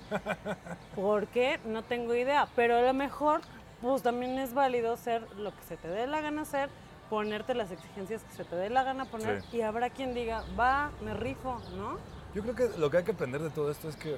[0.95, 1.61] ¿Por qué?
[1.65, 2.49] No tengo idea.
[2.57, 3.41] Pero a lo mejor,
[3.81, 6.69] pues también es válido ser lo que se te dé la gana hacer,
[7.09, 9.59] ponerte las exigencias que se te dé la gana poner Sí.
[9.59, 11.99] y habrá quien diga, va, me rifo, ¿no?
[12.35, 14.17] Yo creo que lo que hay que aprender de todo esto es que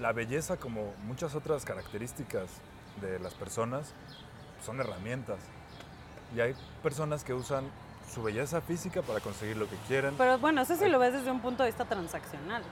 [0.00, 2.48] la belleza, como muchas otras características
[3.00, 3.92] de las personas,
[4.64, 5.38] son herramientas.
[6.34, 7.64] Y hay personas que usan
[8.12, 10.14] su belleza física para conseguir lo que quieren.
[10.18, 12.62] Pero bueno, eso sí lo ves desde un punto de vista transaccional.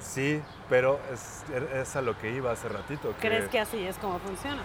[0.00, 3.14] Sí, pero es, es a lo que iba hace ratito.
[3.20, 4.62] ¿Crees que así es como funciona?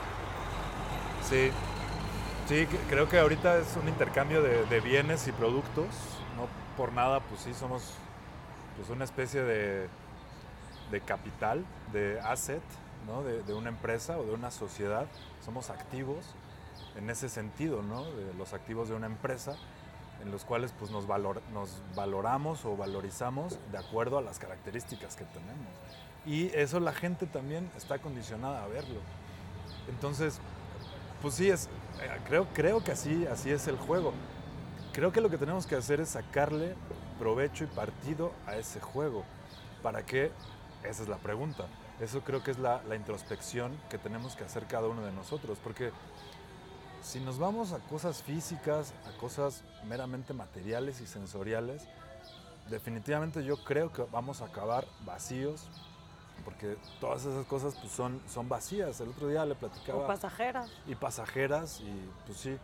[1.29, 1.51] Sí,
[2.47, 5.87] sí, creo que ahorita es un intercambio de, de bienes y productos.
[6.37, 6.47] No
[6.77, 7.93] por nada, pues sí, somos
[8.77, 9.89] pues, una especie de,
[10.91, 12.63] de capital, de asset,
[13.05, 13.23] ¿no?
[13.23, 15.07] de, de una empresa o de una sociedad.
[15.43, 16.33] Somos activos
[16.95, 18.05] en ese sentido, ¿no?
[18.05, 19.57] de los activos de una empresa
[20.25, 25.15] en los cuales pues, nos, valor- nos valoramos o valorizamos de acuerdo a las características
[25.15, 25.67] que tenemos.
[26.25, 28.99] Y eso la gente también está condicionada a verlo.
[29.87, 30.39] Entonces,
[31.21, 31.67] pues sí, es,
[32.01, 34.13] eh, creo, creo que así, así es el juego.
[34.91, 36.73] Creo que lo que tenemos que hacer es sacarle
[37.19, 39.23] provecho y partido a ese juego.
[39.83, 40.31] ¿Para qué?
[40.83, 41.67] Esa es la pregunta.
[41.99, 45.59] Eso creo que es la, la introspección que tenemos que hacer cada uno de nosotros.
[45.63, 45.91] Porque
[47.05, 51.83] si nos vamos a cosas físicas, a cosas meramente materiales y sensoriales,
[52.69, 55.67] definitivamente yo creo que vamos a acabar vacíos.
[56.43, 58.99] Porque todas esas cosas pues, son, son vacías.
[58.99, 60.69] El otro día le platicaba O pasajeras.
[60.85, 62.57] y pasajeras y pues sí.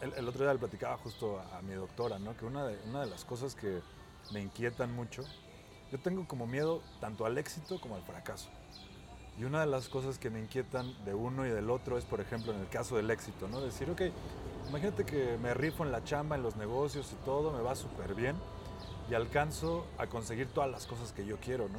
[0.00, 2.36] El, el otro día le platicaba justo a, a mi doctora, ¿no?
[2.36, 3.80] Que una de, una de las cosas que
[4.32, 5.22] me inquietan mucho,
[5.92, 8.48] yo tengo como miedo tanto al éxito como al fracaso.
[9.38, 12.20] Y una de las cosas que me inquietan de uno y del otro es, por
[12.20, 13.60] ejemplo, en el caso del éxito, ¿no?
[13.60, 14.02] Decir, ok,
[14.68, 18.14] imagínate que me rifo en la chamba, en los negocios y todo, me va súper
[18.14, 18.36] bien
[19.10, 21.78] y alcanzo a conseguir todas las cosas que yo quiero, ¿no?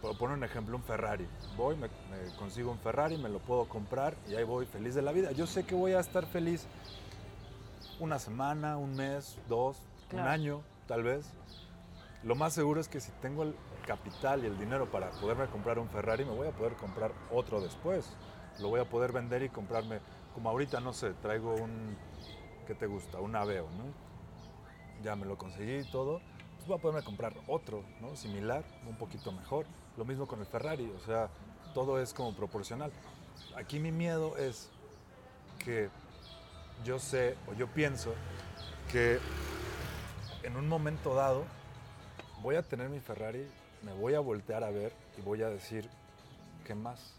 [0.00, 1.26] Por poner un ejemplo, un Ferrari.
[1.56, 5.02] Voy, me, me consigo un Ferrari, me lo puedo comprar y ahí voy feliz de
[5.02, 5.32] la vida.
[5.32, 6.66] Yo sé que voy a estar feliz
[8.00, 9.76] una semana, un mes, dos,
[10.08, 10.26] Claro.
[10.26, 11.24] un año, tal vez.
[12.22, 15.78] Lo más seguro es que si tengo el capital y el dinero para poderme comprar
[15.78, 18.16] un Ferrari, me voy a poder comprar otro después.
[18.60, 20.00] Lo voy a poder vender y comprarme,
[20.34, 21.96] como ahorita, no sé, traigo un,
[22.66, 23.18] ¿qué te gusta?
[23.18, 23.84] Un Aveo, ¿no?
[25.02, 26.20] Ya me lo conseguí y todo,
[26.56, 28.14] pues voy a poderme comprar otro, ¿no?
[28.14, 29.66] Similar, un poquito mejor.
[29.96, 31.28] Lo mismo con el Ferrari, o sea,
[31.74, 32.92] todo es como proporcional.
[33.56, 34.70] Aquí mi miedo es
[35.58, 35.90] que
[36.84, 38.14] yo sé o yo pienso
[38.90, 39.18] que
[40.42, 41.44] en un momento dado
[42.42, 43.48] voy a tener mi Ferrari,
[43.84, 45.88] me voy a voltear a ver y voy a decir,
[46.66, 47.14] ¿qué más?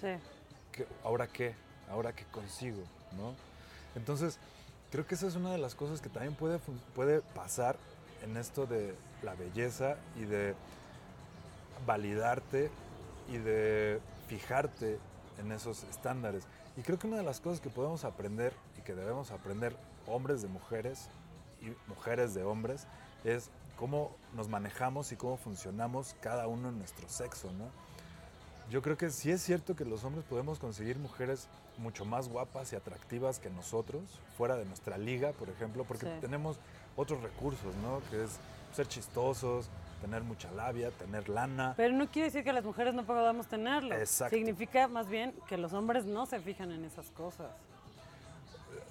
[0.00, 0.08] Sí.
[0.72, 1.54] ¿Qué- ¿Ahora qué?
[1.90, 2.82] ¿Ahora qué consigo?
[3.16, 3.34] ¿no?
[3.96, 4.38] Entonces,
[4.90, 6.58] creo que esa es una de las cosas que también puede,
[6.94, 7.76] puede pasar
[8.22, 10.54] en esto de la belleza y de
[11.86, 12.70] validarte
[13.28, 14.98] y de fijarte
[15.38, 16.44] en esos estándares.
[16.76, 19.74] Y creo que una de las cosas que podemos aprender y que debemos aprender
[20.06, 21.08] hombres de mujeres
[21.62, 22.86] y mujeres de hombres
[23.24, 27.64] es cómo nos manejamos y cómo funcionamos cada uno en nuestro sexo, ¿no?
[28.70, 32.74] Yo creo que sí es cierto que los hombres podemos conseguir mujeres mucho más guapas
[32.74, 34.02] y atractivas que nosotros,
[34.36, 36.12] fuera de nuestra liga, por ejemplo, porque Sí.
[36.20, 36.58] tenemos
[36.94, 38.02] otros recursos, ¿no?
[38.10, 38.38] Que es
[38.76, 39.70] ser chistosos,
[40.02, 41.72] tener mucha labia, tener lana.
[41.78, 43.94] Pero no quiere decir que las mujeres no podamos tenerlo.
[43.96, 44.36] Exacto.
[44.36, 47.50] Significa más bien que los hombres no se fijan en esas cosas.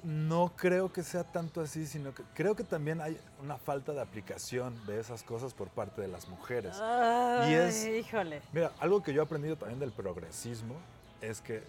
[0.03, 4.01] No creo que sea tanto así, sino que creo que también hay una falta de
[4.01, 6.77] aplicación de esas cosas por parte de las mujeres.
[6.79, 8.41] Ay, es- híjole.
[8.53, 10.75] Mira, algo que yo he aprendido también del progresismo
[11.21, 11.63] es que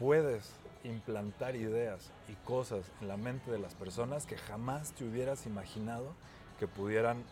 [0.00, 0.50] puedes
[0.84, 6.12] implantar ideas y cosas en la mente de las personas que jamás te hubieras imaginado
[6.58, 7.22] que pudieran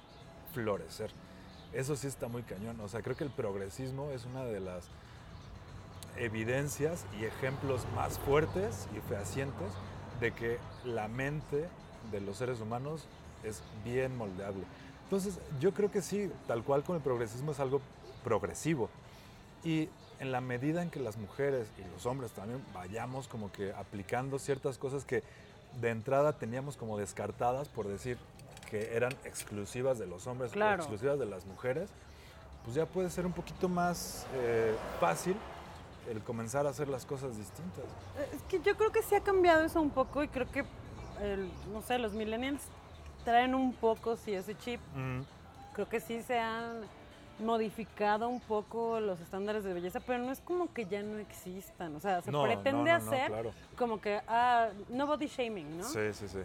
[0.55, 1.11] florecer.
[1.73, 2.79] Eso sí está muy cañón.
[2.81, 4.85] O sea, creo que el progresismo es una de las
[6.17, 9.73] evidencias y ejemplos más fuertes y fehacientes
[10.21, 11.69] de que la mente
[12.11, 13.05] de los seres humanos
[13.43, 14.63] es bien moldeable.
[15.05, 17.81] Entonces, yo creo que sí, tal cual con el progresismo es algo
[18.23, 18.89] progresivo.
[19.65, 19.89] Y
[20.21, 24.39] en la medida en que las mujeres y los hombres también vayamos como que aplicando
[24.39, 25.23] ciertas cosas que
[25.81, 28.19] de entrada teníamos como descartadas por decir
[28.69, 30.75] que eran exclusivas de los hombres Claro.
[30.83, 31.91] o exclusivas de las mujeres,
[32.65, 35.35] pues ya puede ser un poquito más eh, fácil
[36.09, 37.85] el comenzar a hacer las cosas distintas.
[38.35, 40.65] Es que yo creo que sí ha cambiado eso un poco y creo que,
[41.23, 42.63] el- no sé, los millennials
[43.25, 44.81] traen un poco, sí, ese chip.
[45.75, 46.81] Creo que sí se han
[47.39, 51.97] modificado un poco los estándares de belleza, pero no es como que ya no existan.
[51.97, 53.53] O sea, se No, pretende no, no, no, hacer claro.
[53.79, 55.85] como que, ah, no body shaming, ¿no?
[55.85, 56.39] Sí, sí, sí.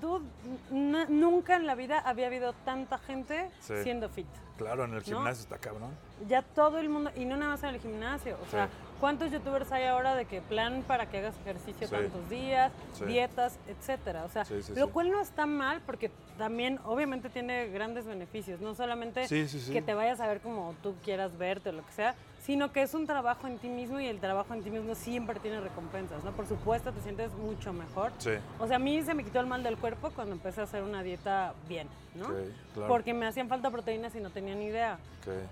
[0.00, 0.24] Dude,
[0.70, 3.74] nunca en la vida había habido tanta gente Sí.
[3.82, 4.26] siendo fit.
[4.56, 5.90] Claro, en el gimnasio está cabrón.
[6.28, 8.68] Ya todo el mundo, y no nada más en el gimnasio, o sea.
[9.00, 11.92] ¿Cuántos youtubers hay ahora de que plan para que hagas ejercicio Sí.
[11.94, 13.04] tantos días, Sí.
[13.06, 14.24] dietas, etcétera?
[14.24, 18.74] O sea, Sí, lo cual no está mal porque también obviamente tiene grandes beneficios, no
[18.74, 22.72] solamente que te vayas a ver como tú quieras verte o lo que sea, sino
[22.72, 25.60] que es un trabajo en ti mismo y el trabajo en ti mismo siempre tiene
[25.60, 26.32] recompensas, ¿no?
[26.32, 28.12] Por supuesto, te sientes mucho mejor.
[28.58, 30.82] O sea, a mí se me quitó el mal del cuerpo cuando empecé a hacer
[30.82, 32.26] una dieta bien, ¿no?
[32.26, 32.32] Ok,
[32.74, 32.88] claro.
[32.88, 34.98] Porque me hacían falta proteínas y no tenía ni idea.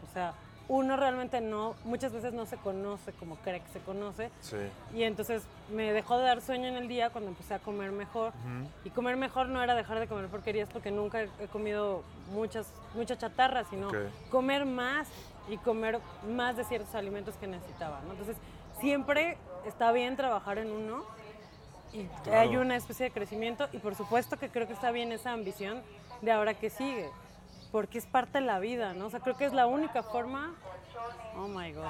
[0.09, 0.33] O sea,
[0.69, 4.31] uno realmente no, muchas veces no se conoce como cree que se conoce.
[4.43, 4.57] Sí.
[4.95, 8.33] Y entonces me dejó de dar sueño en el día cuando empecé a comer mejor.
[8.85, 12.03] Y comer mejor no era dejar de comer porquerías porque nunca he comido
[12.33, 13.89] muchas, mucha chatarra, sino
[14.31, 15.09] comer más
[15.49, 18.01] y comer más de ciertos alimentos que necesitaba.
[18.05, 18.11] ¿no?
[18.13, 18.37] Entonces,
[18.79, 21.03] siempre está bien trabajar en uno
[21.93, 22.41] y Claro.
[22.41, 25.83] hay una especie de crecimiento y por supuesto que creo que está bien esa ambición
[26.21, 27.09] de ahora que sigue,
[27.73, 29.07] porque es parte de la vida, ¿no?
[29.07, 30.55] O sea, creo que es la única forma...
[31.37, 31.85] Oh, my God.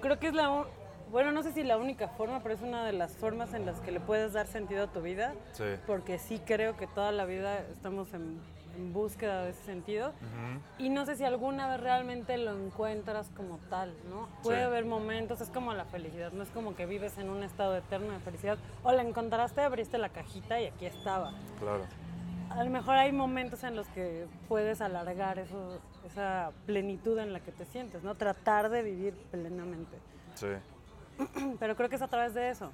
[0.00, 0.64] Creo que es la...
[1.10, 3.80] Bueno, no sé si la única forma, pero es una de las formas en las
[3.80, 5.64] que le puedes dar sentido a tu vida, Sí.
[5.86, 8.40] porque sí creo que toda la vida estamos en,
[8.76, 10.08] en búsqueda de ese sentido.
[10.08, 10.60] Ujú.
[10.78, 14.28] Y no sé si alguna vez realmente lo encuentras como tal, ¿no?
[14.42, 14.64] Puede Sí.
[14.64, 18.12] haber momentos, es como la felicidad, no es como que vives en un estado eterno
[18.12, 18.58] de felicidad.
[18.82, 21.32] O la encontraste, abriste la cajita y aquí estaba.
[21.60, 21.84] Claro.
[22.56, 27.40] A lo mejor hay momentos en los que puedes alargar eso, esa plenitud en la
[27.40, 28.14] que te sientes, ¿no?
[28.14, 29.98] Tratar de vivir plenamente.
[30.36, 30.46] Sí.
[31.60, 32.72] Pero creo que es a través de eso,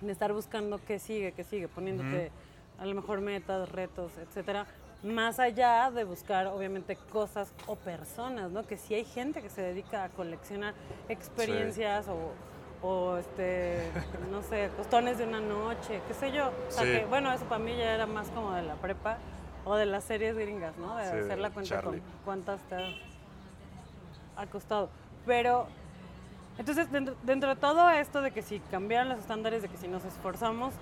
[0.00, 2.30] de estar buscando qué sigue, qué sigue, poniéndote
[2.78, 4.66] a lo mejor metas, retos, etcétera,
[5.02, 8.64] más allá de buscar obviamente cosas o personas, ¿no?
[8.64, 10.74] Que si hay gente que se dedica a coleccionar
[11.08, 12.32] experiencias o,
[12.82, 13.90] o, este,
[14.30, 16.48] no sé, costones de una noche, qué sé yo.
[16.68, 16.90] O sea, Sí.
[16.90, 19.18] que, bueno, eso para mí ya era más como de la prepa
[19.64, 20.96] o de las series gringas, ¿no?
[20.96, 22.76] De Sí, hacer la cuenta con cuántas te
[24.36, 24.88] ha- costado.
[25.26, 25.66] Pero
[26.56, 29.86] entonces, dentro, dentro de todo esto de que si cambiaran los estándares, de que si
[29.86, 30.72] nos esforzamos,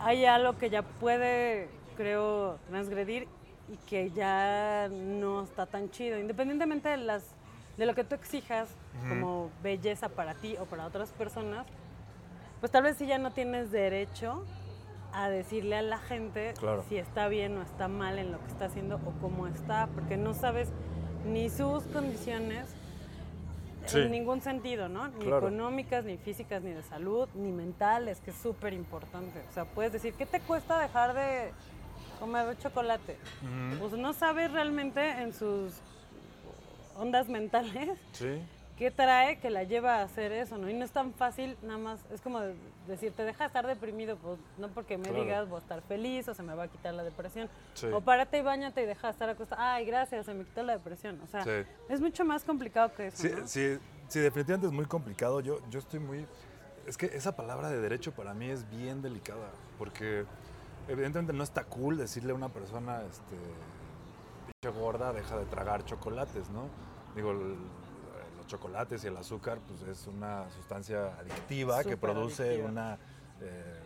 [0.00, 3.28] hay algo que ya puede, creo, transgredir
[3.68, 7.22] y que ya no está tan chido, independientemente de las
[7.76, 8.68] de lo que tú exijas
[9.08, 11.66] como belleza para ti o para otras personas,
[12.60, 14.44] pues tal vez si ya no tienes derecho
[15.12, 16.54] a decirle a la gente
[16.88, 20.16] si está bien o está mal en lo que está haciendo o cómo está, porque
[20.16, 20.70] no sabes
[21.26, 22.68] ni sus condiciones
[23.92, 25.08] en ningún sentido, ¿no?
[25.08, 29.42] Ni económicas, ni físicas, ni de salud, ni mentales, que es súper importante.
[29.50, 31.50] O sea, puedes decir, ¿qué te cuesta dejar de
[32.20, 33.18] comer chocolate?
[33.80, 35.74] Pues no sabes realmente en sus
[36.96, 38.40] ondas mentales sí
[38.82, 40.68] qué trae que la lleva a hacer eso, ¿no?
[40.68, 42.40] Y no es tan fácil, nada más, es como
[42.88, 46.34] decir, te deja estar deprimido, pues no porque me digas voy a estar feliz o
[46.34, 47.48] se me va a quitar la depresión.
[47.92, 50.72] O párate y bañate y deja de estar acostado, ay, gracias, se me quitó la
[50.72, 51.20] depresión.
[51.22, 51.44] O sea,
[51.88, 53.18] es mucho más complicado que eso.
[53.18, 55.38] Sí, sí, sí, definitivamente es muy complicado.
[55.38, 56.26] Yo, yo estoy muy.
[56.84, 60.24] Es que esa palabra de derecho para mí es bien delicada, porque
[60.88, 63.36] evidentemente no está cool decirle a una persona, este,
[64.60, 66.64] pinche gorda, deja de tragar chocolates, ¿no?
[67.14, 67.32] Digo,
[68.46, 72.98] chocolates y el azúcar pues es una sustancia adictiva que produce una
[73.40, 73.80] eh,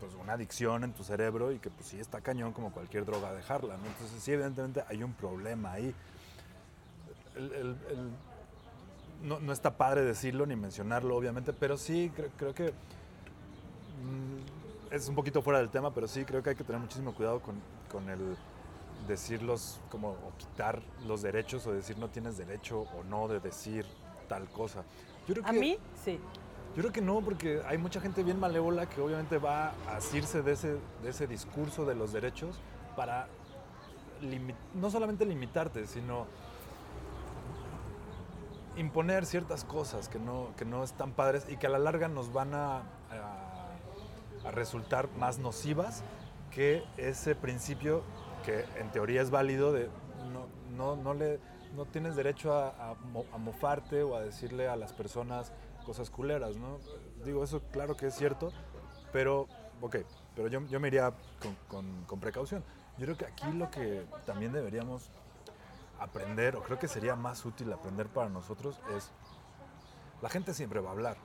[0.00, 3.32] pues una adicción en tu cerebro y que pues sí está cañón como cualquier droga
[3.32, 3.86] dejarla, ¿no?
[3.86, 5.94] Entonces sí evidentemente hay un problema ahí.
[9.22, 12.70] no, está padre decirlo ni mencionarlo obviamente, pero sí creo, que
[14.02, 17.14] mm, es un poquito fuera del tema, pero sí creo que hay que tener muchísimo
[17.14, 17.56] cuidado con,
[17.92, 18.36] con el
[19.06, 23.86] decirlos como o quitar los derechos o decir no tienes derecho o no de decir
[24.28, 24.84] tal cosa.
[25.26, 26.18] Yo creo que, a mí sí.
[26.76, 30.42] Yo creo que no, porque hay mucha gente bien malévola que obviamente va a asirse
[30.42, 32.60] de ese, de ese discurso de los derechos
[32.96, 33.26] para
[34.74, 36.26] no solamente limitarte, sino
[38.76, 42.32] imponer ciertas cosas que no, que no están padres y que a la larga nos
[42.32, 42.82] van a,
[44.44, 46.02] a resultar más nocivas
[46.50, 48.02] que ese principio
[48.50, 49.88] que en teoría es válido de
[50.32, 51.38] no, no, no, le,
[51.76, 52.96] no tienes derecho a,
[53.38, 55.52] mofarte o a decirle a las personas
[55.84, 56.78] cosas culeras, ¿no?
[57.24, 58.52] Digo, eso claro que es cierto,
[59.12, 59.48] pero,
[59.80, 59.96] ok,
[60.34, 61.12] pero yo, yo me iría
[61.68, 62.64] con, con, precaución.
[62.98, 65.10] Yo creo que aquí lo que también deberíamos
[65.98, 69.10] aprender, o creo que sería más útil aprender para nosotros, es,
[70.22, 71.16] la gente siempre va a hablar,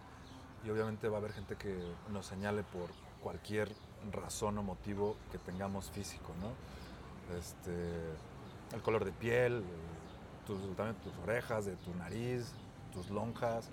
[0.64, 1.78] y obviamente va a haber gente que
[2.12, 2.90] nos señale por
[3.22, 3.72] cualquier
[4.12, 6.85] razón o motivo que tengamos físico, ¿no?
[7.38, 7.74] Este,
[8.74, 9.64] el color de piel,
[10.46, 12.54] tus, también tus orejas, de tu nariz,
[12.94, 13.70] tus lonjas,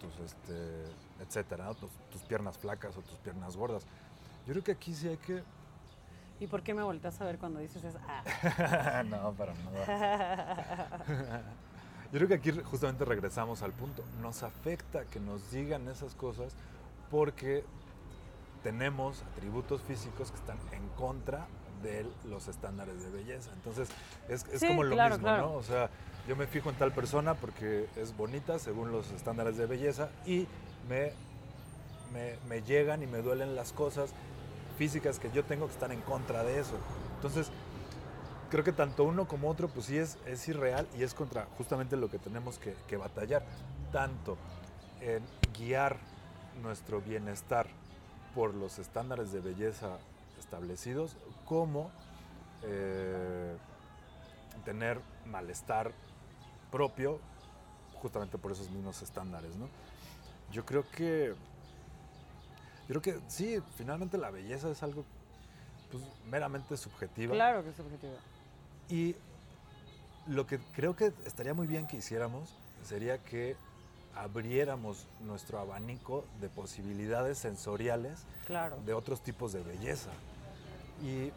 [0.00, 0.84] tus, este,
[1.20, 3.84] etcétera, tus, piernas flacas o tus piernas gordas.
[4.46, 5.42] Yo creo que aquí sí hay que...
[6.40, 7.98] ¿Y por qué me volteas a ver cuando dices eso?
[8.08, 9.02] Ah.
[9.06, 10.98] no, para nada.
[12.12, 14.04] Yo creo que aquí justamente regresamos al punto.
[14.20, 16.54] Nos afecta que nos digan esas cosas
[17.10, 17.64] porque
[18.62, 21.46] tenemos atributos físicos que están en contra
[21.82, 23.50] de los estándares de belleza.
[23.54, 23.88] Entonces,
[24.28, 25.54] es, como lo mismo, ¿no?
[25.54, 25.90] O sea,
[26.28, 30.46] yo me fijo en tal persona porque es bonita según los estándares de belleza y
[30.88, 31.12] me,
[32.48, 34.10] me, llegan y me duelen las cosas
[34.78, 36.76] físicas que yo tengo que estar en contra de eso.
[37.16, 37.50] Entonces,
[38.50, 41.96] creo que tanto uno como otro, pues sí es, es irreal y es contra justamente
[41.96, 43.42] lo que tenemos que, que batallar.
[43.90, 44.36] Tanto
[45.00, 45.22] en
[45.58, 45.96] guiar
[46.62, 47.66] nuestro bienestar
[48.34, 49.98] por los estándares de belleza
[50.38, 51.16] establecidos
[51.52, 51.90] como
[52.62, 53.54] eh,
[54.64, 55.92] tener malestar
[56.70, 57.20] propio
[58.00, 59.68] justamente por esos mismos estándares, ¿no?
[60.50, 61.34] Yo creo que
[62.88, 65.04] yo creo que sí, finalmente la belleza es algo
[65.90, 67.34] pues, meramente subjetiva.
[67.34, 68.14] Claro que es subjetiva.
[68.88, 69.14] Y
[70.26, 72.48] lo que creo que estaría muy bien que hiciéramos
[72.82, 73.56] sería que
[74.16, 78.24] abriéramos nuestro abanico de posibilidades sensoriales
[78.86, 80.12] de otros tipos de belleza
[81.02, 81.32] y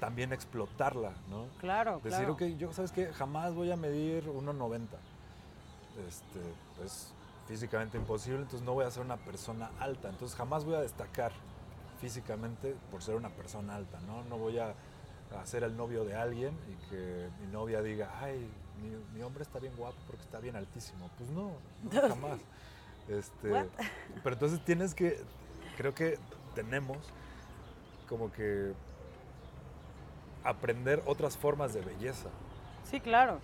[0.00, 1.46] también explotarla, ¿no?
[1.58, 3.12] Claro, Decir, ok, yo, ¿sabes qué?
[3.12, 4.86] Jamás voy a medir 1,90.
[6.08, 6.40] Este,
[6.76, 7.12] pues
[7.46, 11.32] físicamente imposible, entonces no voy a ser una persona alta, entonces jamás voy a destacar
[12.00, 14.24] físicamente por ser una persona alta, ¿no?
[14.24, 14.74] No voy a,
[15.44, 18.50] ser el novio de alguien y que mi novia diga, ay,
[19.14, 21.08] mi, hombre está bien guapo porque está bien altísimo.
[21.16, 21.52] Pues no,
[22.08, 22.40] jamás.
[23.08, 23.70] Este,
[24.22, 25.22] pero entonces tienes que,
[25.76, 26.18] creo que
[26.54, 26.98] tenemos
[28.12, 28.74] como que
[30.44, 32.28] aprender otras formas de belleza.
[32.84, 33.38] Sí, claro.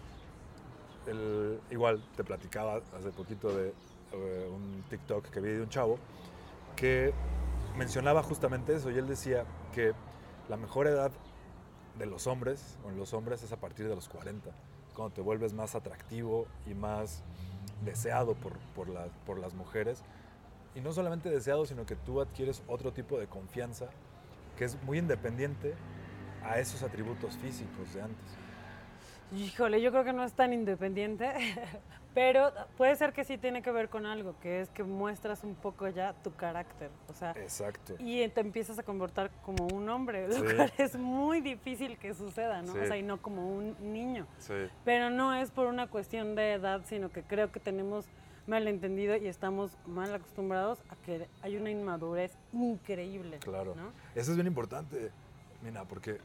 [1.70, 3.72] igual te platicaba hace poquito de
[4.12, 5.98] eh, un TikTok que vi de un chavo
[6.76, 7.14] que
[7.78, 9.94] mencionaba justamente eso y él decía que
[10.50, 11.12] la mejor edad
[11.98, 14.50] de los hombres, o en los hombres, es a partir de los 40,
[14.94, 17.22] cuando te vuelves más atractivo y más
[17.86, 18.88] deseado por, por,
[19.24, 20.02] por las mujeres
[20.74, 23.88] y no solamente deseado, sino que tú adquieres otro tipo de confianza
[24.58, 25.74] que es muy independiente
[26.44, 28.26] a esos atributos físicos de antes.
[29.36, 31.30] Híjole, yo creo que no es tan independiente,
[32.14, 35.54] pero puede ser que sí tiene que ver con algo, que es que muestras un
[35.54, 37.94] poco ya tu carácter, o sea, Exacto.
[37.98, 42.62] y te empiezas a comportar como un hombre, lo cual es muy difícil que suceda,
[42.62, 42.72] ¿no?
[42.72, 42.78] Sí.
[42.80, 44.26] O sea, y no como un niño.
[44.38, 44.54] Sí,
[44.84, 48.06] Pero no es por una cuestión de edad, sino que creo que tenemos
[48.48, 53.38] malentendido y estamos mal acostumbrados a que hay una inmadurez increíble.
[53.38, 53.74] claro.
[53.74, 53.92] ¿no?
[54.14, 55.10] Eso es bien importante,
[55.62, 56.18] Mina, porque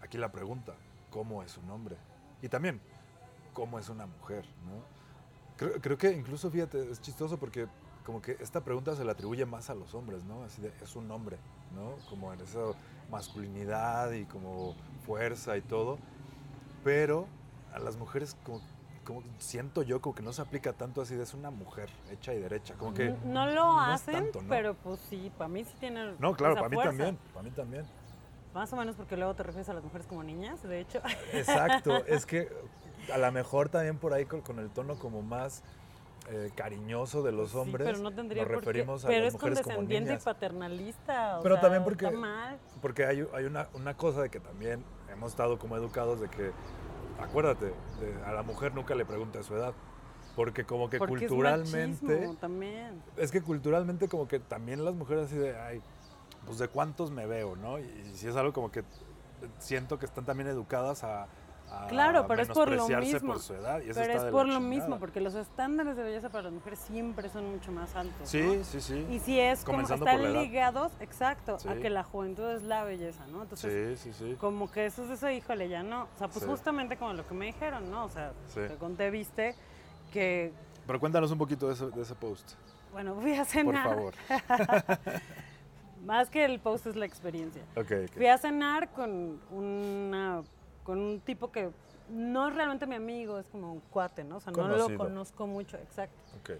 [0.00, 0.74] aquí la pregunta,
[1.10, 1.96] ¿cómo es un hombre?
[2.42, 2.80] Y también,
[3.52, 4.44] ¿cómo es una mujer?
[4.66, 4.82] ¿no?
[5.56, 7.68] Creo, creo que incluso, fíjate, es chistoso porque
[8.04, 10.42] como que esta pregunta se le atribuye más a los hombres, ¿no?
[10.42, 11.38] Así de, es un hombre,
[11.74, 11.94] ¿no?
[12.10, 12.60] Como en esa
[13.10, 14.74] masculinidad y como
[15.06, 15.98] fuerza y todo.
[16.82, 17.26] Pero
[17.72, 18.60] a las mujeres como,
[19.04, 22.34] como siento yo como que no se aplica tanto así de es una mujer hecha
[22.34, 23.14] y derecha, como que...
[23.24, 24.48] No lo no hacen, tanto, ¿no?
[24.48, 26.90] pero pues sí, para mí sí tiene No, claro, esa para mí fuerza.
[26.90, 27.84] también, para mí también.
[28.54, 31.00] Más o menos porque luego te refieres a las mujeres como niñas, de hecho.
[31.32, 32.48] Exacto, es que
[33.12, 35.62] a lo mejor también por ahí con, con el tono como más
[36.30, 39.32] eh, cariñoso de los Sí, hombres, pero no tendría nos referimos a Pero las es
[39.34, 40.24] mujeres como condescendiente y niñas.
[40.24, 41.38] paternalista.
[41.38, 42.06] o Pero sea, también porque-.
[42.80, 46.52] Porque hay, hay una, una cosa de que también hemos estado como educados de que,
[47.20, 47.66] acuérdate,
[48.00, 49.74] de- a la mujer nunca le pregunte su edad.
[50.36, 52.06] Porque como que Porque culturalmente...
[52.06, 53.02] es machismo también.
[53.16, 55.80] Es que culturalmente como que también las mujeres así de, ay,
[56.44, 57.78] pues de cuántos me veo, ¿no?
[57.78, 57.84] Y,
[58.14, 58.82] si es algo como que
[59.58, 61.28] siento que están también educadas a,
[61.70, 63.32] a Claro, pero es por lo mismo.
[63.32, 63.80] por su edad.
[63.82, 64.68] Y eso Pero está es por lo chingada.
[64.68, 68.28] mismo, porque los estándares de belleza para las mujeres siempre son mucho más altos.
[68.28, 68.64] Sí, ¿no?
[68.64, 69.06] sí, sí.
[69.10, 70.42] Y si es como Comenzando están por la edad.
[70.42, 73.42] ligados, exacto, a que la juventud es la belleza, ¿no?
[73.42, 74.36] Entonces, Sí, sí, sí.
[74.40, 76.04] como que eso es eso, híjole, ya no.
[76.04, 76.50] O sea, pues Sí.
[76.50, 78.04] justamente como lo que me dijeron, ¿no?
[78.04, 78.60] O sea, Sí.
[78.68, 79.54] te conté, viste,
[80.12, 80.52] que,
[80.86, 82.52] Pero cuéntanos un poquito de ese, de ese post,
[82.92, 83.88] bueno, fui a por cenar.
[83.88, 84.14] favor.
[86.04, 87.62] Más que el post es la experiencia.
[87.76, 88.12] Ok, ok.
[88.14, 90.42] Fui a cenar con, una,
[90.84, 91.70] con un tipo que
[92.10, 94.36] no es realmente mi amigo, es como un cuate, ¿no?
[94.36, 96.16] O sea, no lo conozco mucho, exacto.
[96.40, 96.50] ok.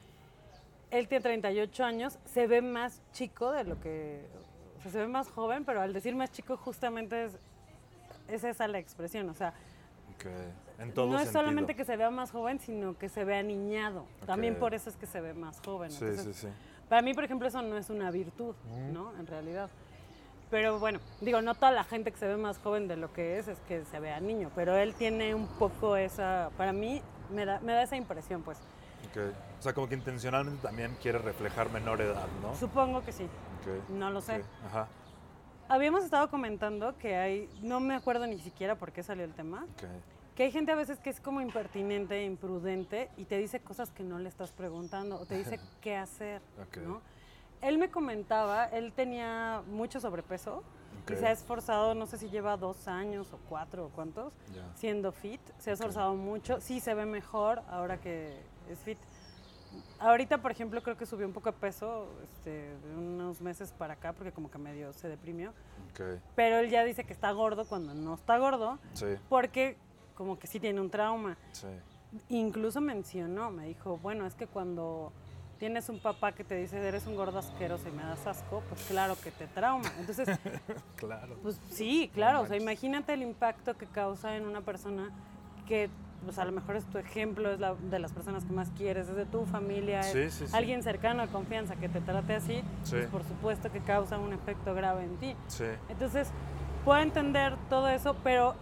[0.91, 4.27] Él tiene 38 años, se ve más chico de lo que...
[4.79, 7.33] O sea, se ve más joven, pero al decir más chico justamente es,
[8.29, 9.29] es esa la expresión.
[9.29, 9.55] O sea,
[10.15, 10.27] ok.
[10.79, 11.43] En todo no es sentido.
[11.43, 14.07] solamente que se vea más joven, sino que se vea niñado.
[14.27, 15.91] También por eso es que se ve más joven.
[15.91, 16.53] Sí, Entonces, sí, sí.
[16.89, 18.93] Para mí, por ejemplo, eso no es una virtud, Ujú.
[18.93, 19.17] ¿no?
[19.19, 19.71] En realidad.
[20.55, 23.41] Pero bueno, digo, no toda la gente que se ve más joven de lo que
[23.41, 27.03] es es que se vea niño, pero él tiene un poco esa, para mí
[27.33, 28.59] me da, me da esa impresión, pues.
[29.11, 29.35] Ok.
[29.59, 32.55] O sea, como que intencionalmente también quiere reflejar menor edad, ¿no?
[32.55, 34.37] Supongo que sí, Ok, no lo sé.
[34.37, 34.87] ok, Ajá.
[35.67, 39.67] Habíamos estado comentando que hay, no me acuerdo ni siquiera por qué salió el tema,
[40.37, 44.05] que hay gente a veces que es como impertinente, imprudente y te dice cosas que
[44.05, 46.43] no le estás preguntando o te dice qué hacer.
[46.87, 47.01] ¿no?
[47.65, 50.63] Él me comentaba, él tenía mucho sobrepeso
[51.03, 51.13] Ok.
[51.13, 54.35] y se ha esforzado, no sé si lleva dos años o cuatro o cuántos,
[54.75, 58.39] siendo fit, se ha esforzado mucho, sí se ve mejor ahora que
[58.71, 58.99] es fit.
[59.99, 63.95] Ahorita, por ejemplo, creo que subió un poco de peso este, de unos meses para
[63.95, 65.51] acá porque como que medio se deprimió,
[65.93, 66.21] Ok.
[66.37, 69.77] pero él ya dice que está gordo cuando no está gordo Sí, porque
[70.15, 71.39] como que sí tiene un trauma.
[71.53, 71.67] sí.
[72.29, 75.13] Incluso mencionó, me dijo, bueno, es que cuando
[75.65, 78.83] tienes un papá que te dice eres un gordo asqueroso y me das asco, pues
[78.83, 79.91] claro que te trauma.
[79.99, 80.29] Entonces,
[80.97, 81.37] Claro.
[81.43, 85.09] pues sí, claro, o sea, imagínate el impacto que causa en una persona
[85.67, 85.89] que
[86.23, 89.09] pues a lo mejor es tu ejemplo, es la, de las personas que más quieres,
[89.09, 90.55] es de tu familia, es Sí, sí, sí.
[90.55, 92.97] alguien cercano de confianza que te trate así, Sí.
[92.97, 95.35] pues por supuesto que causa un efecto grave en ti.
[95.49, 95.65] Sí.
[95.89, 96.29] Entonces,
[96.85, 98.55] puedo entender todo eso, pero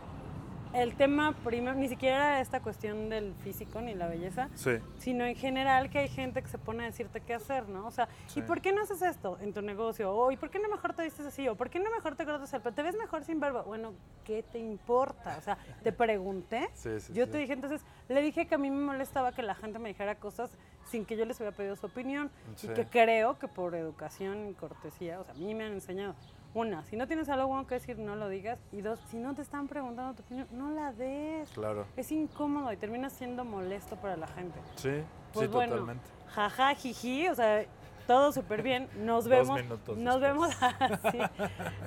[0.74, 4.72] el tema primero, ni siquiera era esta cuestión del físico ni la belleza, Sí.
[4.98, 7.86] sino en general que hay gente que se pone a decirte qué hacer, ¿no?
[7.86, 8.40] O sea, Sí.
[8.40, 10.12] ¿y por qué no haces esto en tu negocio?
[10.14, 11.46] O ¿y por qué no mejor te vistes así?
[11.48, 12.74] ¿O por qué no mejor te cortas el pelo?
[12.74, 13.62] ¿Te ves mejor sin barba?
[13.62, 13.92] Bueno,
[14.24, 15.36] ¿qué te importa?
[15.38, 16.68] O sea, te pregunté.
[16.74, 19.78] Sí, yo te dije, entonces, le dije que a mí me molestaba que la gente
[19.78, 20.50] me dijera cosas
[20.86, 22.30] sin que yo les hubiera pedido su opinión.
[22.62, 26.14] Y que creo que por educación y cortesía, o sea, a mí me han enseñado,
[26.54, 28.58] una, si no tienes algo bueno que decir, no lo digas.
[28.72, 31.48] Y dos, si no te están preguntando tu opinión, no la des.
[31.50, 31.86] Claro.
[31.96, 34.58] Es incómodo y termina siendo molesto para la gente.
[34.76, 36.04] Sí, Pues sí, bueno, totalmente.
[36.34, 37.64] jaja, jiji, o sea,
[38.06, 38.88] todo súper bien.
[38.98, 41.00] Nos Dos vemos, minutos nos vemos, después.
[41.12, 41.18] sí,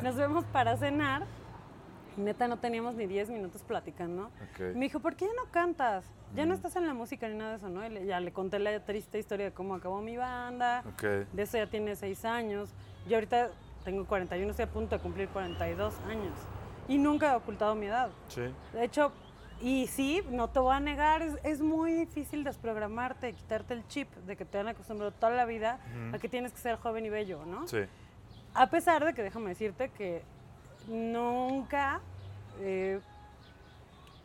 [0.02, 1.24] nos vemos para cenar.
[2.18, 4.28] Y neta, no teníamos ni 10 minutos platicando.
[4.28, 4.60] Ok.
[4.74, 6.06] Y me dijo, ¿por qué ya no cantas?
[6.34, 6.56] Ya no Mm.
[6.56, 7.86] estás en la música ni nada de eso, ¿no?
[7.86, 10.82] Y le- ya le conté la triste historia de cómo acabó mi banda.
[10.94, 11.04] Ok.
[11.34, 12.74] De eso ya tiene 6 años.
[13.10, 13.50] Yo ahorita
[13.86, 16.34] tengo 41, estoy a punto de cumplir 42 años.
[16.90, 18.10] Y nunca he ocultado mi edad.
[18.28, 18.42] Sí.
[18.74, 19.14] De hecho,
[19.62, 24.14] Y sí, no te voy a negar, es, es muy difícil desprogramarte, quitarte el chip
[24.28, 25.80] de que te han acostumbrado toda la vida
[26.14, 27.66] a que tienes que ser joven y bello, ¿no?
[27.66, 27.80] Sí.
[28.54, 30.24] A pesar de que déjame decirte que
[30.90, 32.02] nunca,
[32.60, 33.00] eh,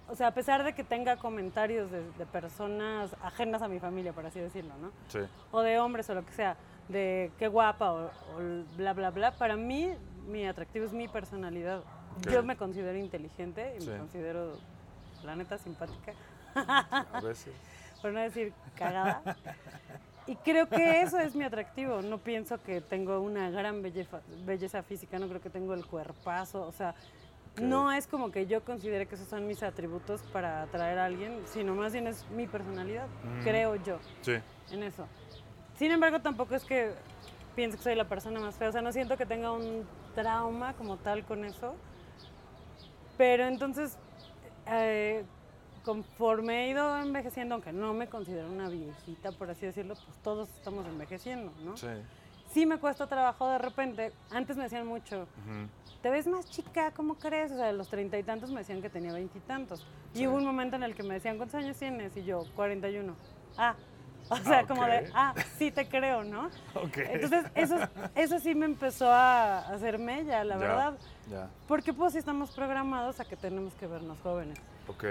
[0.09, 4.13] o sea, a pesar de que tenga comentarios de, de personas ajenas a mi familia,
[4.13, 4.91] por así decirlo, ¿no?
[5.09, 5.21] Sí.
[5.53, 6.57] O de hombres o lo que sea,
[6.91, 8.11] de qué guapa o,
[8.77, 9.95] bla, bla, bla, para mí
[10.27, 11.83] mi atractivo es mi personalidad.
[12.31, 13.91] Yo me considero inteligente y Sí.
[13.91, 14.57] me considero,
[15.25, 16.13] la neta, simpática,
[16.55, 17.53] A veces.
[18.03, 19.23] por no decir cagada.
[20.27, 22.03] Y creo que eso es mi atractivo.
[22.03, 26.63] No pienso que tengo una gran belleza, belleza física, no creo que tengo el cuerpazo.
[26.67, 26.95] O sea,
[27.61, 31.41] no es como que yo considere que esos son mis atributos para atraer a alguien,
[31.47, 33.45] sino más bien es mi personalidad, Ujú.
[33.45, 34.35] creo yo, Sí.
[34.71, 35.07] en eso.
[35.81, 36.93] Sin embargo, tampoco es que
[37.57, 38.69] piense que soy la persona más fea.
[38.69, 41.75] O sea, no siento que tenga un trauma como tal con eso.
[43.17, 43.97] Pero entonces,
[44.67, 45.25] eh,
[45.83, 50.51] conforme he ido envejeciendo, aunque no me considero una viejita, por así decirlo, pues todos
[50.51, 51.79] estamos envejeciendo, ¿no?
[51.79, 51.87] Sí.
[52.53, 54.13] Sí me cuesta trabajo de repente.
[54.31, 55.67] Antes me decían mucho, Ujú.
[56.03, 56.91] ¿te ves más chica?
[56.91, 57.53] ¿Cómo crees?
[57.53, 59.87] O sea, de los treinta y tantos me decían que tenía veintitantos.
[60.13, 60.27] Y, Sí.
[60.27, 62.15] hubo un momento en el que me decían, ¿cuántos años tienes?
[62.19, 63.15] Y yo, 41.
[63.57, 63.77] Ah,
[64.31, 66.47] o sea, como de, ah, sí te creo, ¿no?
[66.75, 66.99] Ok.
[66.99, 67.77] Entonces, eso,
[68.15, 70.95] eso sí me empezó a hacer mella, la Ya, verdad.
[71.31, 71.49] Ya.
[71.69, 74.59] Porque pues sí estamos programados a que tenemos que vernos jóvenes.
[74.89, 75.05] Ok.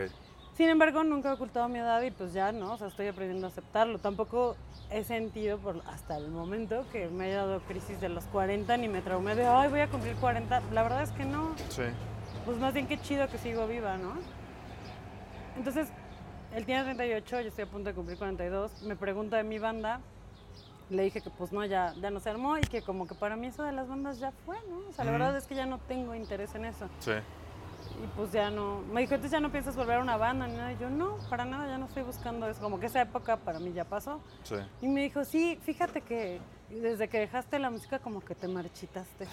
[0.56, 2.74] Sin embargo, nunca he ocultado mi edad y pues ya, ¿no?
[2.74, 3.98] O sea, estoy aprendiendo a aceptarlo.
[4.00, 4.58] Tampoco
[4.90, 8.90] he sentido por, hasta el momento que me haya dado crisis de los 40 ni
[8.90, 10.62] me traumé de, ay, voy a cumplir 40.
[10.74, 11.56] La verdad es que no.
[11.70, 11.84] Sí.
[12.46, 14.16] Pues más bien qué chido que sigo viva, ¿no?
[15.56, 15.88] Entonces,
[16.56, 18.82] él tiene 38, yo estoy a punto de cumplir 42.
[18.84, 20.00] Me pregunta de mi banda.
[20.90, 23.36] Le dije que pues no, ya, ya no se armó y que como que para
[23.36, 24.90] mí eso de las bandas ya fue, ¿no?
[24.90, 26.90] O sea, la verdad es que ya no tengo interés en eso.
[27.00, 27.12] Sí.
[27.12, 28.82] Y pues ya no.
[28.92, 30.74] Me dijo, entonces ya no piensas volver a una banda ni nada.
[30.74, 32.60] Y yo, no, para nada, ya no estoy buscando eso.
[32.60, 34.20] Como que esa época para mí ya pasó.
[34.44, 34.56] Sí.
[34.82, 36.40] Y me dijo, sí, fíjate que
[36.70, 39.28] desde que dejaste la música como que te marchitaste.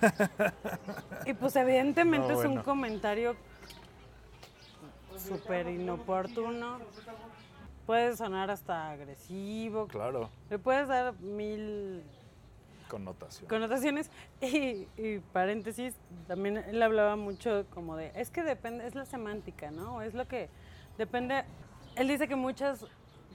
[1.26, 3.36] y pues evidentemente No, es un comentario
[5.22, 6.78] súper inoportuno.
[7.86, 9.88] Puede sonar hasta agresivo.
[9.88, 10.30] Claro.
[10.50, 12.02] Le puedes dar mil
[12.88, 13.48] Connotación.
[13.48, 14.10] connotaciones
[14.40, 15.94] y, y paréntesis,
[16.28, 20.02] también él hablaba mucho como de, es que depende, es la semántica, ¿no?
[20.02, 20.48] Es lo que
[20.98, 21.44] depende,
[21.96, 22.84] él dice que muchas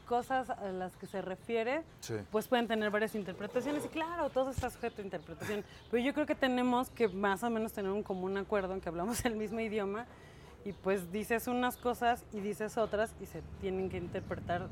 [0.06, 2.14] cosas a las que se refiere, Sí.
[2.32, 6.26] pues pueden tener varias interpretaciones y claro, todo está sujeto a interpretación, pero yo creo
[6.26, 9.60] que tenemos que más o menos tener un común acuerdo en que hablamos el mismo
[9.60, 10.06] idioma
[10.68, 14.68] y pues dices unas cosas y dices otras y se tienen que interpretar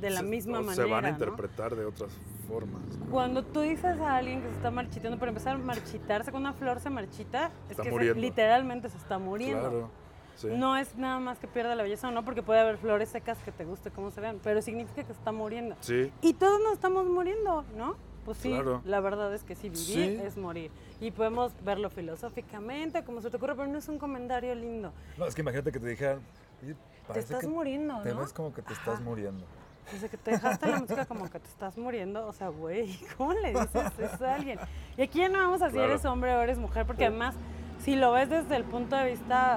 [0.00, 0.74] de la Se- misma manera.
[0.84, 1.14] Se van a ¿no?
[1.14, 2.12] interpretar de otras
[2.46, 2.80] formas.
[2.98, 3.06] ¿no?
[3.10, 6.58] Cuando tú dices a alguien que se está marchitando, para empezar a marchitarse, cuando una
[6.58, 8.20] flor se marchita, es Está que se- muriendo.
[8.20, 9.60] literalmente se está muriendo.
[9.70, 9.90] Claro.
[10.36, 10.48] Sí.
[10.50, 13.38] No es nada más que pierda la belleza o no, porque puede haber flores secas
[13.44, 15.74] que te guste cómo se vean, pero significa que se está muriendo.
[15.80, 16.12] Sí.
[16.22, 17.96] Y todos nos estamos muriendo, ¿no?
[18.24, 18.80] Pues sí, Claro.
[18.84, 20.20] la verdad es que sí, vivir Sí.
[20.24, 20.70] es morir.
[21.00, 24.92] Y podemos verlo filosóficamente, como se te ocurre, pero no es un comentario lindo.
[25.18, 26.20] No, es que imagínate que te dijeran.
[26.62, 26.76] "Oye,
[27.12, 28.20] Te estás que muriendo, Te ¿no?
[28.20, 29.44] ves como que te estás muriendo.
[29.90, 33.32] Desde que te dejaste la música como que te estás muriendo, o sea, güey, ¿cómo
[33.32, 34.60] le dices eso a alguien?
[34.96, 35.90] Y aquí ya no vamos a si Claro.
[35.90, 37.34] eres hombre o eres mujer, porque además,
[37.80, 39.56] si lo ves desde el punto de vista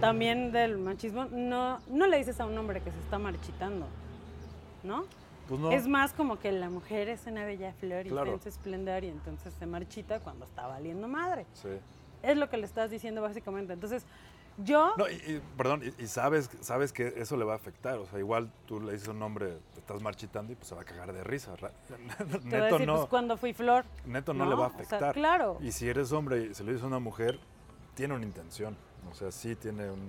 [0.00, 3.86] también del machismo, no, no le dices a un hombre que se está marchitando,
[4.84, 5.04] ¿no?
[5.50, 5.70] Pues no.
[5.72, 8.32] Es más como que la mujer es una bella flor y Claro.
[8.32, 11.44] en su esplendor y entonces se marchita cuando está valiendo madre.
[11.52, 11.68] Sí.
[12.22, 13.72] Es lo que le estás diciendo básicamente.
[13.72, 14.06] Entonces,
[14.58, 14.94] yo...
[14.96, 17.98] No, y, y- perdón, y, y sabes, sabes que eso le va a afectar.
[17.98, 20.74] O sea, igual tú le dices a un hombre, te estás marchitando y pues se
[20.74, 21.56] va a cagar de risa.
[21.56, 21.94] Ra- te
[22.24, 23.84] voy a Neto decir, no, pues cuando fui flor.
[24.06, 25.14] neto no, le va a O sea, afectar.
[25.14, 25.58] claro.
[25.60, 27.40] Y si eres hombre y se lo dices a una mujer,
[27.94, 28.76] tiene una intención.
[29.10, 30.00] O sea, sí tiene un...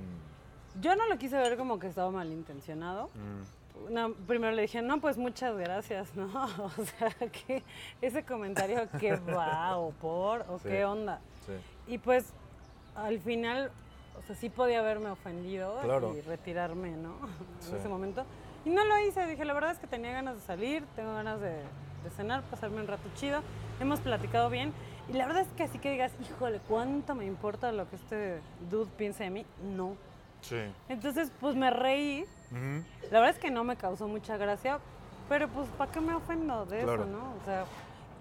[0.81, 3.07] Yo no lo quise ver como que estaba malintencionado.
[3.15, 6.25] mm, No, primero le dije, no, pues muchas gracias, ¿no?
[6.77, 7.63] O sea, que
[8.01, 10.69] ese comentario que va o por o Sí.
[10.69, 11.19] qué onda.
[11.45, 11.53] sí.
[11.87, 12.31] Y pues
[12.95, 13.71] al final,
[14.17, 16.15] o sea, sí podía haberme ofendido Claro.
[16.15, 17.15] y retirarme, ¿no?
[17.69, 18.23] En ese momento.
[18.65, 21.41] Y no lo hice, dije, la verdad es que tenía ganas de salir, tengo ganas
[21.41, 21.49] de,
[22.03, 23.41] de cenar, pasarme un rato chido.
[23.79, 24.71] Hemos platicado bien.
[25.09, 28.39] Y la verdad es que así que digas, híjole, ¿cuánto me importa lo que este
[28.69, 29.45] dude piense de mí?
[29.75, 29.95] No.
[30.41, 30.57] Sí.
[30.89, 32.25] Entonces, pues me reí.
[32.51, 32.83] Ujú.
[33.11, 34.79] La verdad es que no me causó mucha gracia,
[35.29, 37.03] pero pues ¿para qué me ofendo de Claro.
[37.03, 37.33] eso, no?
[37.41, 37.65] O sea,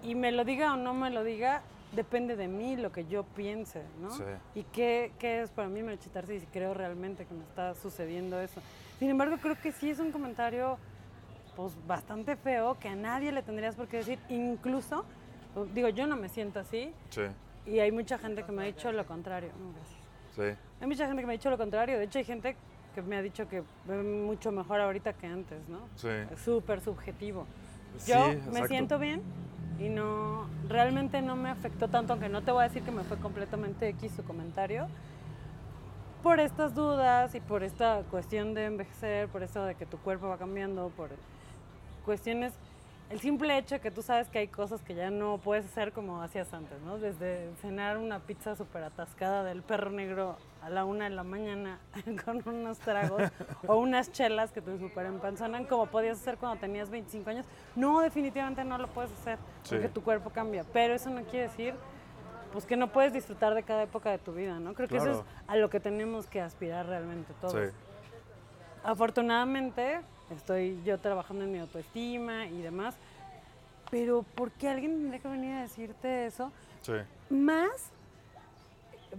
[0.03, 1.61] y me lo diga o no me lo diga,
[1.91, 4.11] depende de mí lo que yo piense, ¿no?
[4.11, 4.23] Sí.
[4.55, 8.39] Y qué, qué es para mí marchitarse y si creo realmente que me está sucediendo
[8.39, 8.61] eso.
[8.99, 10.77] Sin embargo, creo que sí es un comentario
[11.55, 15.03] pues bastante feo que a nadie le tendrías por qué decir, incluso,
[15.73, 17.23] digo, yo no me siento así Sí.
[17.65, 19.49] y hay mucha gente que me ha dicho lo contrario.
[19.59, 19.99] No, gracias.
[20.57, 20.65] Sí.
[20.79, 21.97] Hay mucha gente que me ha dicho lo contrario.
[21.99, 22.55] De hecho, hay gente
[22.93, 25.79] que me ha dicho que ve mucho mejor ahorita que antes, ¿no?
[25.95, 26.09] Sí.
[26.43, 27.45] Súper subjetivo.
[27.97, 28.67] Sí, Yo me exacto.
[28.67, 29.21] siento bien
[29.79, 33.03] y no, realmente no me afectó tanto, aunque no te voy a decir que me
[33.03, 34.87] fue completamente X su comentario,
[36.21, 40.27] por estas dudas y por esta cuestión de envejecer, por esto de que tu cuerpo
[40.27, 41.09] va cambiando, por
[42.05, 42.53] cuestiones,
[43.09, 45.91] el simple hecho de que tú sabes que hay cosas que ya no puedes hacer
[45.91, 46.97] como hacías antes, ¿no?
[46.97, 51.79] Desde cenar una pizza súper atascada del perro negro a la una de la mañana
[52.25, 53.23] con unos tragos
[53.67, 57.45] o unas chelas que te súper empanzonan como podías hacer cuando tenías 25 años.
[57.75, 60.63] No, definitivamente no lo puedes hacer porque tu cuerpo cambia.
[60.71, 61.73] Pero eso no quiere decir
[62.51, 64.73] pues que no puedes disfrutar de cada época de tu vida, ¿no?
[64.73, 67.53] Creo que eso es a lo que tenemos que aspirar realmente todos.
[67.53, 67.75] Sí.
[68.83, 70.01] Afortunadamente
[70.35, 72.95] estoy yo trabajando en mi autoestima y demás,
[73.89, 76.51] pero ¿por qué alguien tendría que venir a decirte eso?
[76.81, 76.93] Sí.
[77.29, 77.91] Más,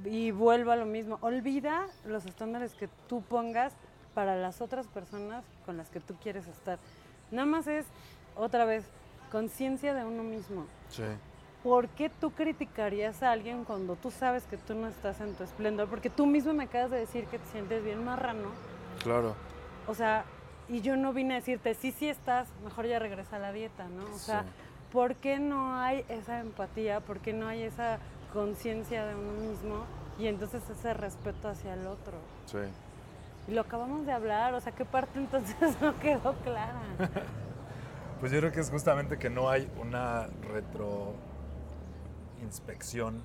[0.04, 3.72] y vuelvo a lo mismo, olvida los estándares que tú pongas
[4.14, 6.78] para las otras personas con las que tú quieres estar.
[7.30, 7.86] Nada más es,
[8.36, 8.84] otra vez,
[9.30, 10.66] conciencia de uno mismo.
[10.90, 11.04] Sí.
[11.62, 15.44] ¿Por qué tú criticarías a alguien cuando tú sabes que tú no estás en tu
[15.44, 15.88] esplendor?
[15.88, 18.48] Porque tú mismo me acabas de decir que te sientes bien marrano.
[19.02, 19.34] Claro.
[19.86, 20.24] O sea,
[20.68, 23.86] y yo no vine a decirte, sí, sí estás, mejor ya regresa a la dieta,
[23.88, 24.04] ¿no?
[24.12, 24.48] O sea, Sí.
[24.92, 27.00] ¿por qué no hay esa empatía?
[27.00, 27.98] ¿Por qué no hay esa
[28.32, 29.84] conciencia de uno mismo?
[30.18, 32.14] Y entonces ese respeto hacia el otro.
[32.46, 32.58] Sí.
[33.48, 36.80] Y lo acabamos de hablar, o sea, ¿qué parte entonces no quedó clara?
[38.20, 43.20] Pues yo creo que es justamente que no hay una retroinspección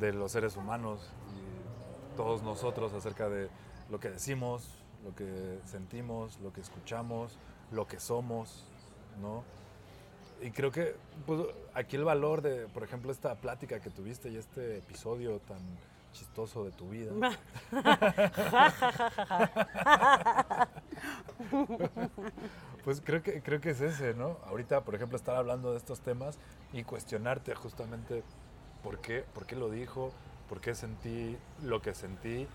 [0.00, 3.50] de, de los seres humanos y todos nosotros acerca de
[3.90, 7.38] lo que decimos, lo que sentimos, lo que escuchamos,
[7.70, 8.64] lo que somos,
[9.20, 9.44] ¿no?
[10.42, 10.94] Y creo que
[11.26, 11.40] pues,
[11.74, 15.60] aquí el valor de, por ejemplo, esta plática que tuviste y este episodio tan
[16.12, 17.12] chistoso de tu vida.
[22.84, 24.38] Pues creo que, creo que es ese, ¿no?
[24.48, 26.36] Ahorita, por ejemplo, estar hablando de estos temas
[26.72, 28.24] y cuestionarte justamente
[28.82, 30.12] por qué, por qué lo dijo,
[30.48, 32.48] por qué sentí lo que sentí,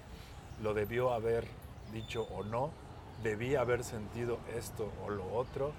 [0.61, 1.45] lo debió haber
[1.93, 2.71] dicho o no,
[3.23, 5.71] debí haber sentido esto o lo otro,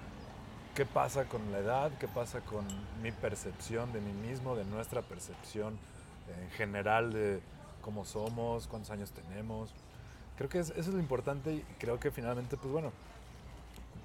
[0.75, 2.65] qué pasa con la edad, qué pasa con
[3.01, 5.77] mi percepción de mí mismo, de nuestra percepción
[6.41, 7.41] en general de
[7.81, 9.73] cómo somos, cuántos años tenemos.
[10.37, 12.91] Creo que es- eso es lo importante y creo que finalmente, pues bueno,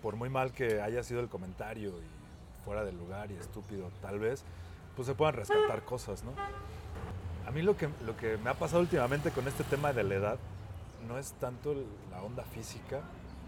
[0.02, 4.18] por muy mal que haya sido el comentario y fuera de lugar y estúpido tal
[4.18, 4.42] vez,
[4.96, 6.32] pues se puedan rescatar cosas, ¿no?
[7.46, 10.14] A mí lo que, lo que me ha pasado últimamente con este tema de la
[10.14, 10.38] edad
[11.06, 11.74] no es tanto
[12.10, 13.00] la onda física,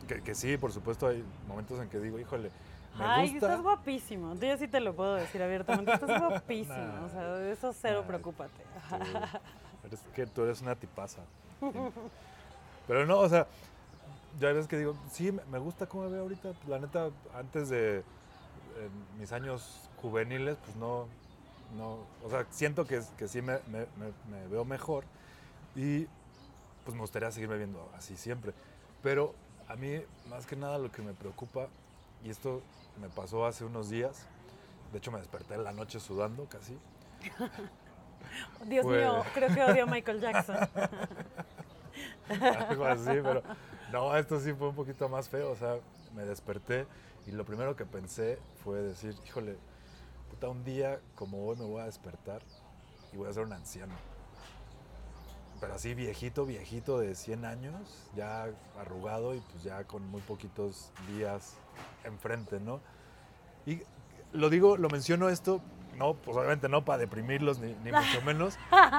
[0.06, 2.50] que, que sí, por supuesto hay momentos en que digo, híjole,
[2.98, 3.46] me Ay, gusta...
[3.46, 4.34] estás guapísimo.
[4.36, 5.92] Yo sí te lo puedo decir abiertamente.
[5.92, 6.76] Estás guapísimo.
[6.76, 7.04] Nah.
[7.04, 8.06] O sea, de eso cero Nah.
[8.06, 8.62] preocúpate.
[8.88, 11.22] Tú eres que tú eres una tipaza.
[12.86, 13.46] Pero no, o sea,
[14.38, 16.52] ya ves que digo, sí, me- gusta cómo me veo ahorita.
[16.68, 17.98] La neta, antes de
[18.78, 21.06] en mis años juveniles, pues no,
[21.76, 25.04] no, o sea, siento que, que sí me- me veo mejor
[25.74, 26.06] y
[26.84, 28.52] pues me gustaría seguirme viendo así siempre.
[29.02, 29.34] Pero
[29.68, 31.66] a mí, más que nada, lo que me preocupa,
[32.26, 32.60] y esto
[33.00, 34.26] me pasó hace unos días,
[34.90, 36.76] de hecho me desperté en la noche sudando casi.
[38.66, 40.56] Dios mío, creo que odio a Michael Jackson.
[42.68, 43.42] algo así, pero
[43.92, 45.76] no, esto sí fue un poquito más feo, o sea,
[46.16, 46.86] me desperté
[47.28, 49.56] y lo primero que pensé fue decir, híjole,
[50.28, 52.42] puta, un día como hoy me voy a despertar
[53.12, 53.94] y voy a ser un anciano.
[55.60, 58.48] Pero así viejito, viejito de 100 años, ya
[58.80, 61.56] arrugado y pues ya con muy poquitos días
[62.04, 62.80] enfrente, ¿no?
[63.66, 63.82] Y
[64.32, 65.60] lo digo, lo menciono esto,
[65.96, 68.58] no, pues obviamente no para deprimirlos ni, ni mucho menos,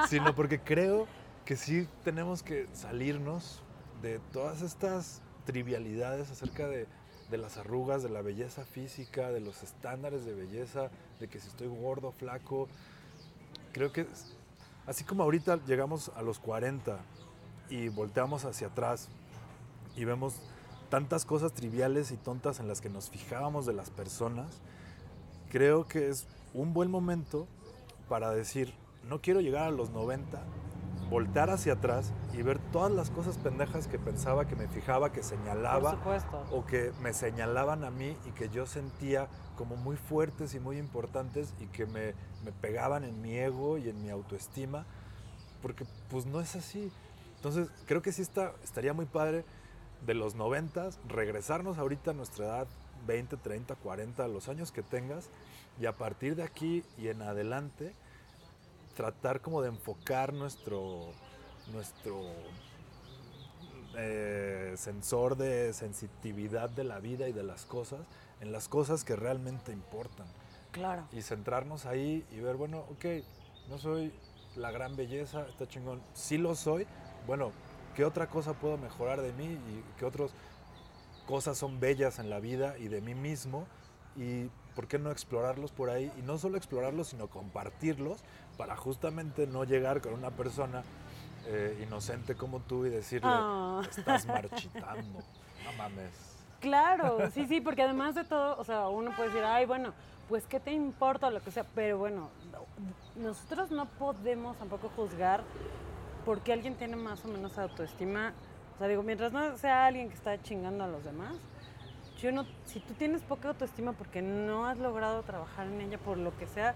[0.10, 1.08] sino porque creo
[1.46, 3.62] que sí tenemos que salirnos
[4.02, 6.88] de todas estas trivialidades acerca de,
[7.30, 11.48] de las arrugas, de la belleza física, de los estándares de belleza, de que si
[11.48, 12.68] estoy gordo, flaco.
[13.74, 14.08] Creo que
[14.86, 17.00] así como ahorita llegamos a los 40
[17.70, 19.10] y volteamos hacia atrás
[19.96, 20.42] y vemos
[20.90, 24.48] tantas cosas triviales y tontas en las que nos fijábamos de las personas,
[25.50, 27.48] creo que es un buen momento
[28.10, 28.74] para decir,
[29.08, 30.42] no quiero llegar a los 90,
[31.10, 35.24] voltar hacia atrás y ver todas las cosas pendejas que pensaba, que me fijaba, que
[35.24, 35.98] señalaba
[36.52, 40.78] o que me señalaban a mí y que yo sentía como muy fuertes y muy
[40.78, 42.14] importantes y que me,
[42.44, 44.86] me pegaban en mi ego y en mi autoestima,
[45.62, 46.92] porque pues no es así.
[47.38, 49.46] Entonces creo que sí está, estaría muy padre
[50.06, 52.68] de los 90, regresarnos ahorita a nuestra edad,
[53.06, 55.30] 20, 30, 40, los años que tengas,
[55.80, 57.94] y a partir de aquí y en adelante,
[58.96, 61.12] tratar como de enfocar nuestro,
[61.72, 62.22] nuestro
[63.96, 68.00] eh, sensor de sensitividad de la vida y de las cosas
[68.42, 70.28] en las cosas que realmente importan.
[70.72, 71.08] Claro.
[71.12, 73.06] Y centrarnos ahí y ver, bueno, ok,
[73.70, 74.14] no soy
[74.56, 76.02] la gran belleza, está chingón.
[76.14, 76.86] Sí lo soy,
[77.26, 77.52] bueno,
[77.98, 80.30] ¿qué otra cosa puedo mejorar de mí y qué otras
[81.26, 83.66] cosas son bellas en la vida y de mí mismo?
[84.16, 88.24] Y por qué no explorarlos por ahí y no solo explorarlos, sino compartirlos
[88.56, 90.84] para justamente no llegar con una persona
[91.48, 93.82] eh, inocente como tú y decirle, Ah.
[93.90, 95.20] estás marchitando,
[95.66, 96.12] no mames.
[96.60, 99.92] Claro, sí, sí, porque además de todo, o sea, uno puede decir, ay, bueno,
[100.30, 102.30] pues qué te importa lo que sea, pero bueno,
[103.16, 105.44] nosotros no podemos tampoco juzgar
[106.28, 108.34] porque alguien tiene más o menos autoestima.
[108.76, 111.34] O sea, digo, mientras no sea alguien que está chingando a los demás,
[112.22, 116.18] yo no, si tú tienes poca autoestima porque no has logrado trabajar en ella por
[116.18, 116.76] lo que sea,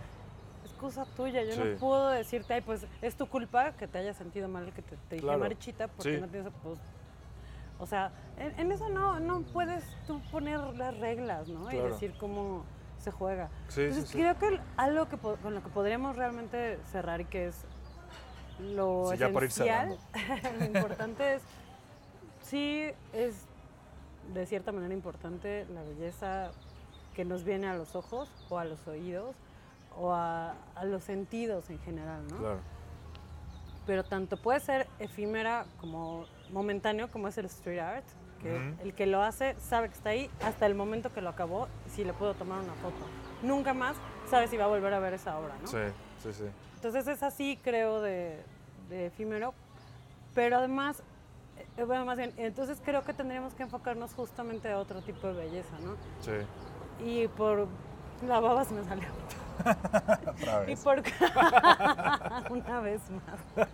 [0.64, 1.44] es cosa tuya.
[1.44, 1.60] Yo Sí.
[1.60, 4.96] no puedo decirte, ay, pues es tu culpa que te haya sentido mal que te,
[5.10, 5.40] te dije Claro.
[5.40, 6.22] marchita porque Sí.
[6.22, 6.80] no tienes, pues,
[7.78, 11.70] o sea, en, en eso no, no puedes tú poner las reglas, ¿no?
[11.74, 12.64] Y decir cómo
[13.00, 13.50] se juega.
[13.68, 17.66] Sí, Entonces creo que algo que con lo que podríamos realmente cerrar y que es
[18.62, 19.98] lo Sí, esencial,
[20.60, 21.42] lo importante es,
[22.44, 23.36] sí es
[24.34, 26.52] de cierta manera importante la belleza
[27.16, 29.36] que nos viene a los ojos o a los oídos
[29.98, 32.38] o a, a los sentidos en general, ¿no?
[32.38, 32.60] Claro,
[33.86, 38.06] pero tanto puede ser efímera como momentáneo, como es el street art,
[38.42, 41.68] que el que lo hace sabe que está ahí hasta el momento que lo acabó,
[41.88, 42.96] si le puedo tomar una foto.
[43.44, 43.96] Nunca más
[44.30, 45.68] sabe si va a volver a ver esa obra, ¿no?
[45.68, 45.78] sí,
[46.24, 46.46] sí, sí.
[46.82, 48.42] Entonces es así, creo, de,
[48.90, 49.54] de efímero,
[50.34, 51.04] pero además,
[51.78, 55.34] eh, bueno, más bien, entonces creo que tendríamos que enfocarnos justamente a otro tipo de
[55.34, 55.96] belleza, ¿no?
[56.22, 57.68] Sí, Y por...
[58.28, 59.08] La baba se me salió.
[60.28, 60.80] otra Y vez.
[60.80, 61.04] por
[62.50, 63.68] una vez más.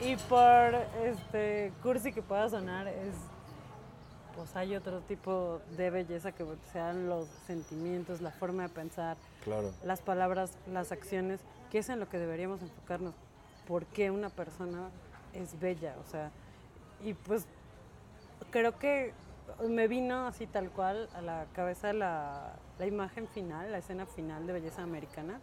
[0.00, 3.14] Y por este cursi que pueda sonar es
[4.36, 9.70] pues hay otro tipo de belleza que sean los sentimientos, la forma de pensar, Claro,
[9.84, 13.14] las palabras, las acciones, que es en lo que deberíamos enfocarnos.
[13.66, 14.90] ¿Por qué una persona
[15.32, 15.94] es bella?
[16.06, 16.30] O sea,
[17.02, 17.46] y pues
[18.50, 19.12] creo que
[19.68, 24.46] me vino así tal cual a la cabeza la, la imagen final, la escena final
[24.46, 25.40] de Belleza Americana,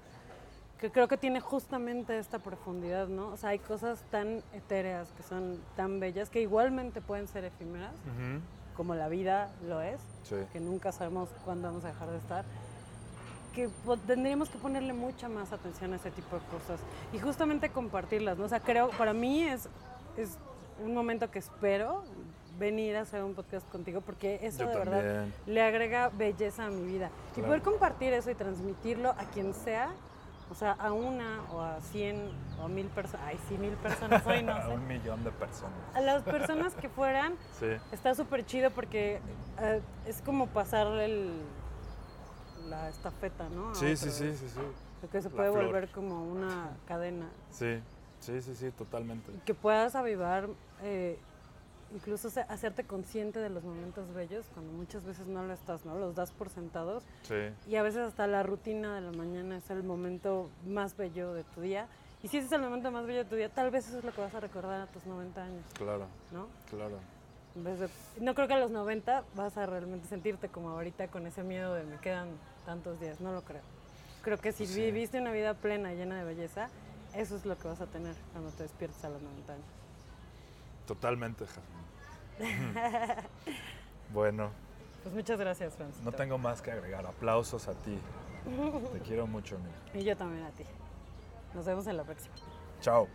[0.80, 3.28] que creo que tiene justamente esta profundidad, ¿no?
[3.30, 7.94] O sea, hay cosas tan etéreas que son tan bellas que igualmente pueden ser efímeras,
[8.76, 12.46] como la vida lo es, sí, que nunca sabemos cuándo vamos a dejar de estar,
[13.54, 13.70] que
[14.08, 16.80] tendríamos que ponerle mucha más atención a ese tipo de cosas
[17.14, 18.46] y justamente compartirlas, ¿no?
[18.46, 19.68] O sea, creo, para mí es,
[20.18, 20.38] es
[20.84, 22.04] un momento que espero
[22.58, 25.34] venir a hacer un podcast contigo porque eso Yo de verdad también.
[25.48, 27.10] le agrega belleza a mi vida.
[27.32, 27.48] Y Claro.
[27.48, 29.90] poder compartir eso y transmitirlo a quien sea,
[30.52, 32.30] o sea, a una o a cien
[32.60, 35.74] o a mil personas, ay, sí, mil personas hoy, no a un millón de personas.
[35.96, 39.22] A las personas que fueran, Sí, Está súper chido porque
[39.60, 41.32] eh, es como pasar el,
[42.68, 43.70] la estafeta, ¿no?
[43.70, 44.60] A sí, sí, sí, sí, sí.
[45.00, 45.66] Porque se La puede flor.
[45.66, 47.30] volver como una cadena.
[47.50, 47.80] Sí,
[48.20, 49.32] sí, sí, sí, totalmente.
[49.46, 50.50] Que puedas avivar,
[50.84, 51.18] eh,
[51.94, 55.98] incluso hacerte consciente de los momentos bellos cuando muchas veces no lo estás, ¿no?
[55.98, 57.36] Los das por sentados Sí,
[57.68, 61.44] y a veces hasta la rutina de la mañana es el momento más bello de
[61.44, 61.88] tu día.
[62.24, 64.04] Y si ese es el momento más bello de tu día, tal vez eso es
[64.04, 66.48] lo que vas a recordar a tus 90 años, claro, ¿no?
[66.70, 66.98] claro.
[67.56, 67.90] En vez de-
[68.22, 71.74] no creo que a los 90 vas a realmente sentirte como ahorita con ese miedo
[71.74, 72.30] de me quedan
[72.66, 73.62] tantos días, no lo creo.
[74.22, 74.80] Creo que si Sí.
[74.86, 76.70] viviste una vida plena, llena de belleza,
[77.16, 79.66] eso es lo que vas a tener cuando te despiertes a los 90 años.
[80.86, 81.82] Totalmente, Jasmine.
[84.14, 84.52] bueno,
[85.04, 86.04] Pues muchas gracias, Francisco.
[86.04, 87.06] no tengo más que agregar.
[87.06, 87.98] Aplausos a ti.
[88.94, 89.74] Te quiero mucho, amigo.
[89.94, 90.66] Y yo también a ti.
[91.54, 92.34] Nos vemos en la próxima.
[92.82, 93.08] Chao.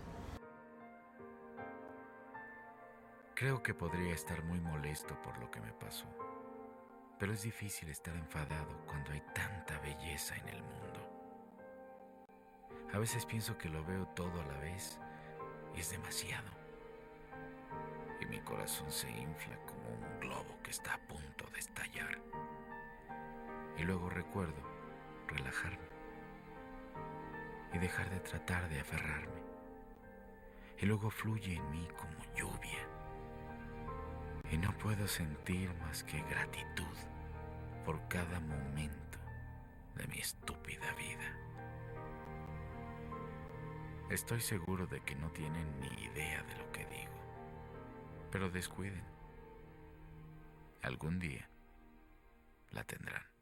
[3.34, 6.06] Creo que podría estar muy molesto por lo que me pasó,
[7.18, 11.00] pero es difícil estar enfadado cuando hay tanta belleza en el mundo.
[12.94, 14.98] A veces pienso que lo veo todo a la vez
[15.74, 16.48] y es demasiado.
[18.28, 22.18] Mi corazón se infla como un globo que está a punto de estallar.
[23.78, 24.62] Y luego recuerdo
[25.28, 25.78] relajarme
[27.72, 29.42] y dejar de tratar de aferrarme.
[30.78, 32.86] Y luego fluye en mí como lluvia
[34.50, 36.96] y no puedo sentir más que gratitud
[37.84, 39.18] por cada momento
[39.94, 41.32] de mi estúpida vida.
[44.10, 47.15] Estoy seguro de que no tienen ni idea de lo que digo,
[48.36, 49.02] pero descuiden.
[50.82, 51.48] Algún día
[52.70, 53.35] la tendrán.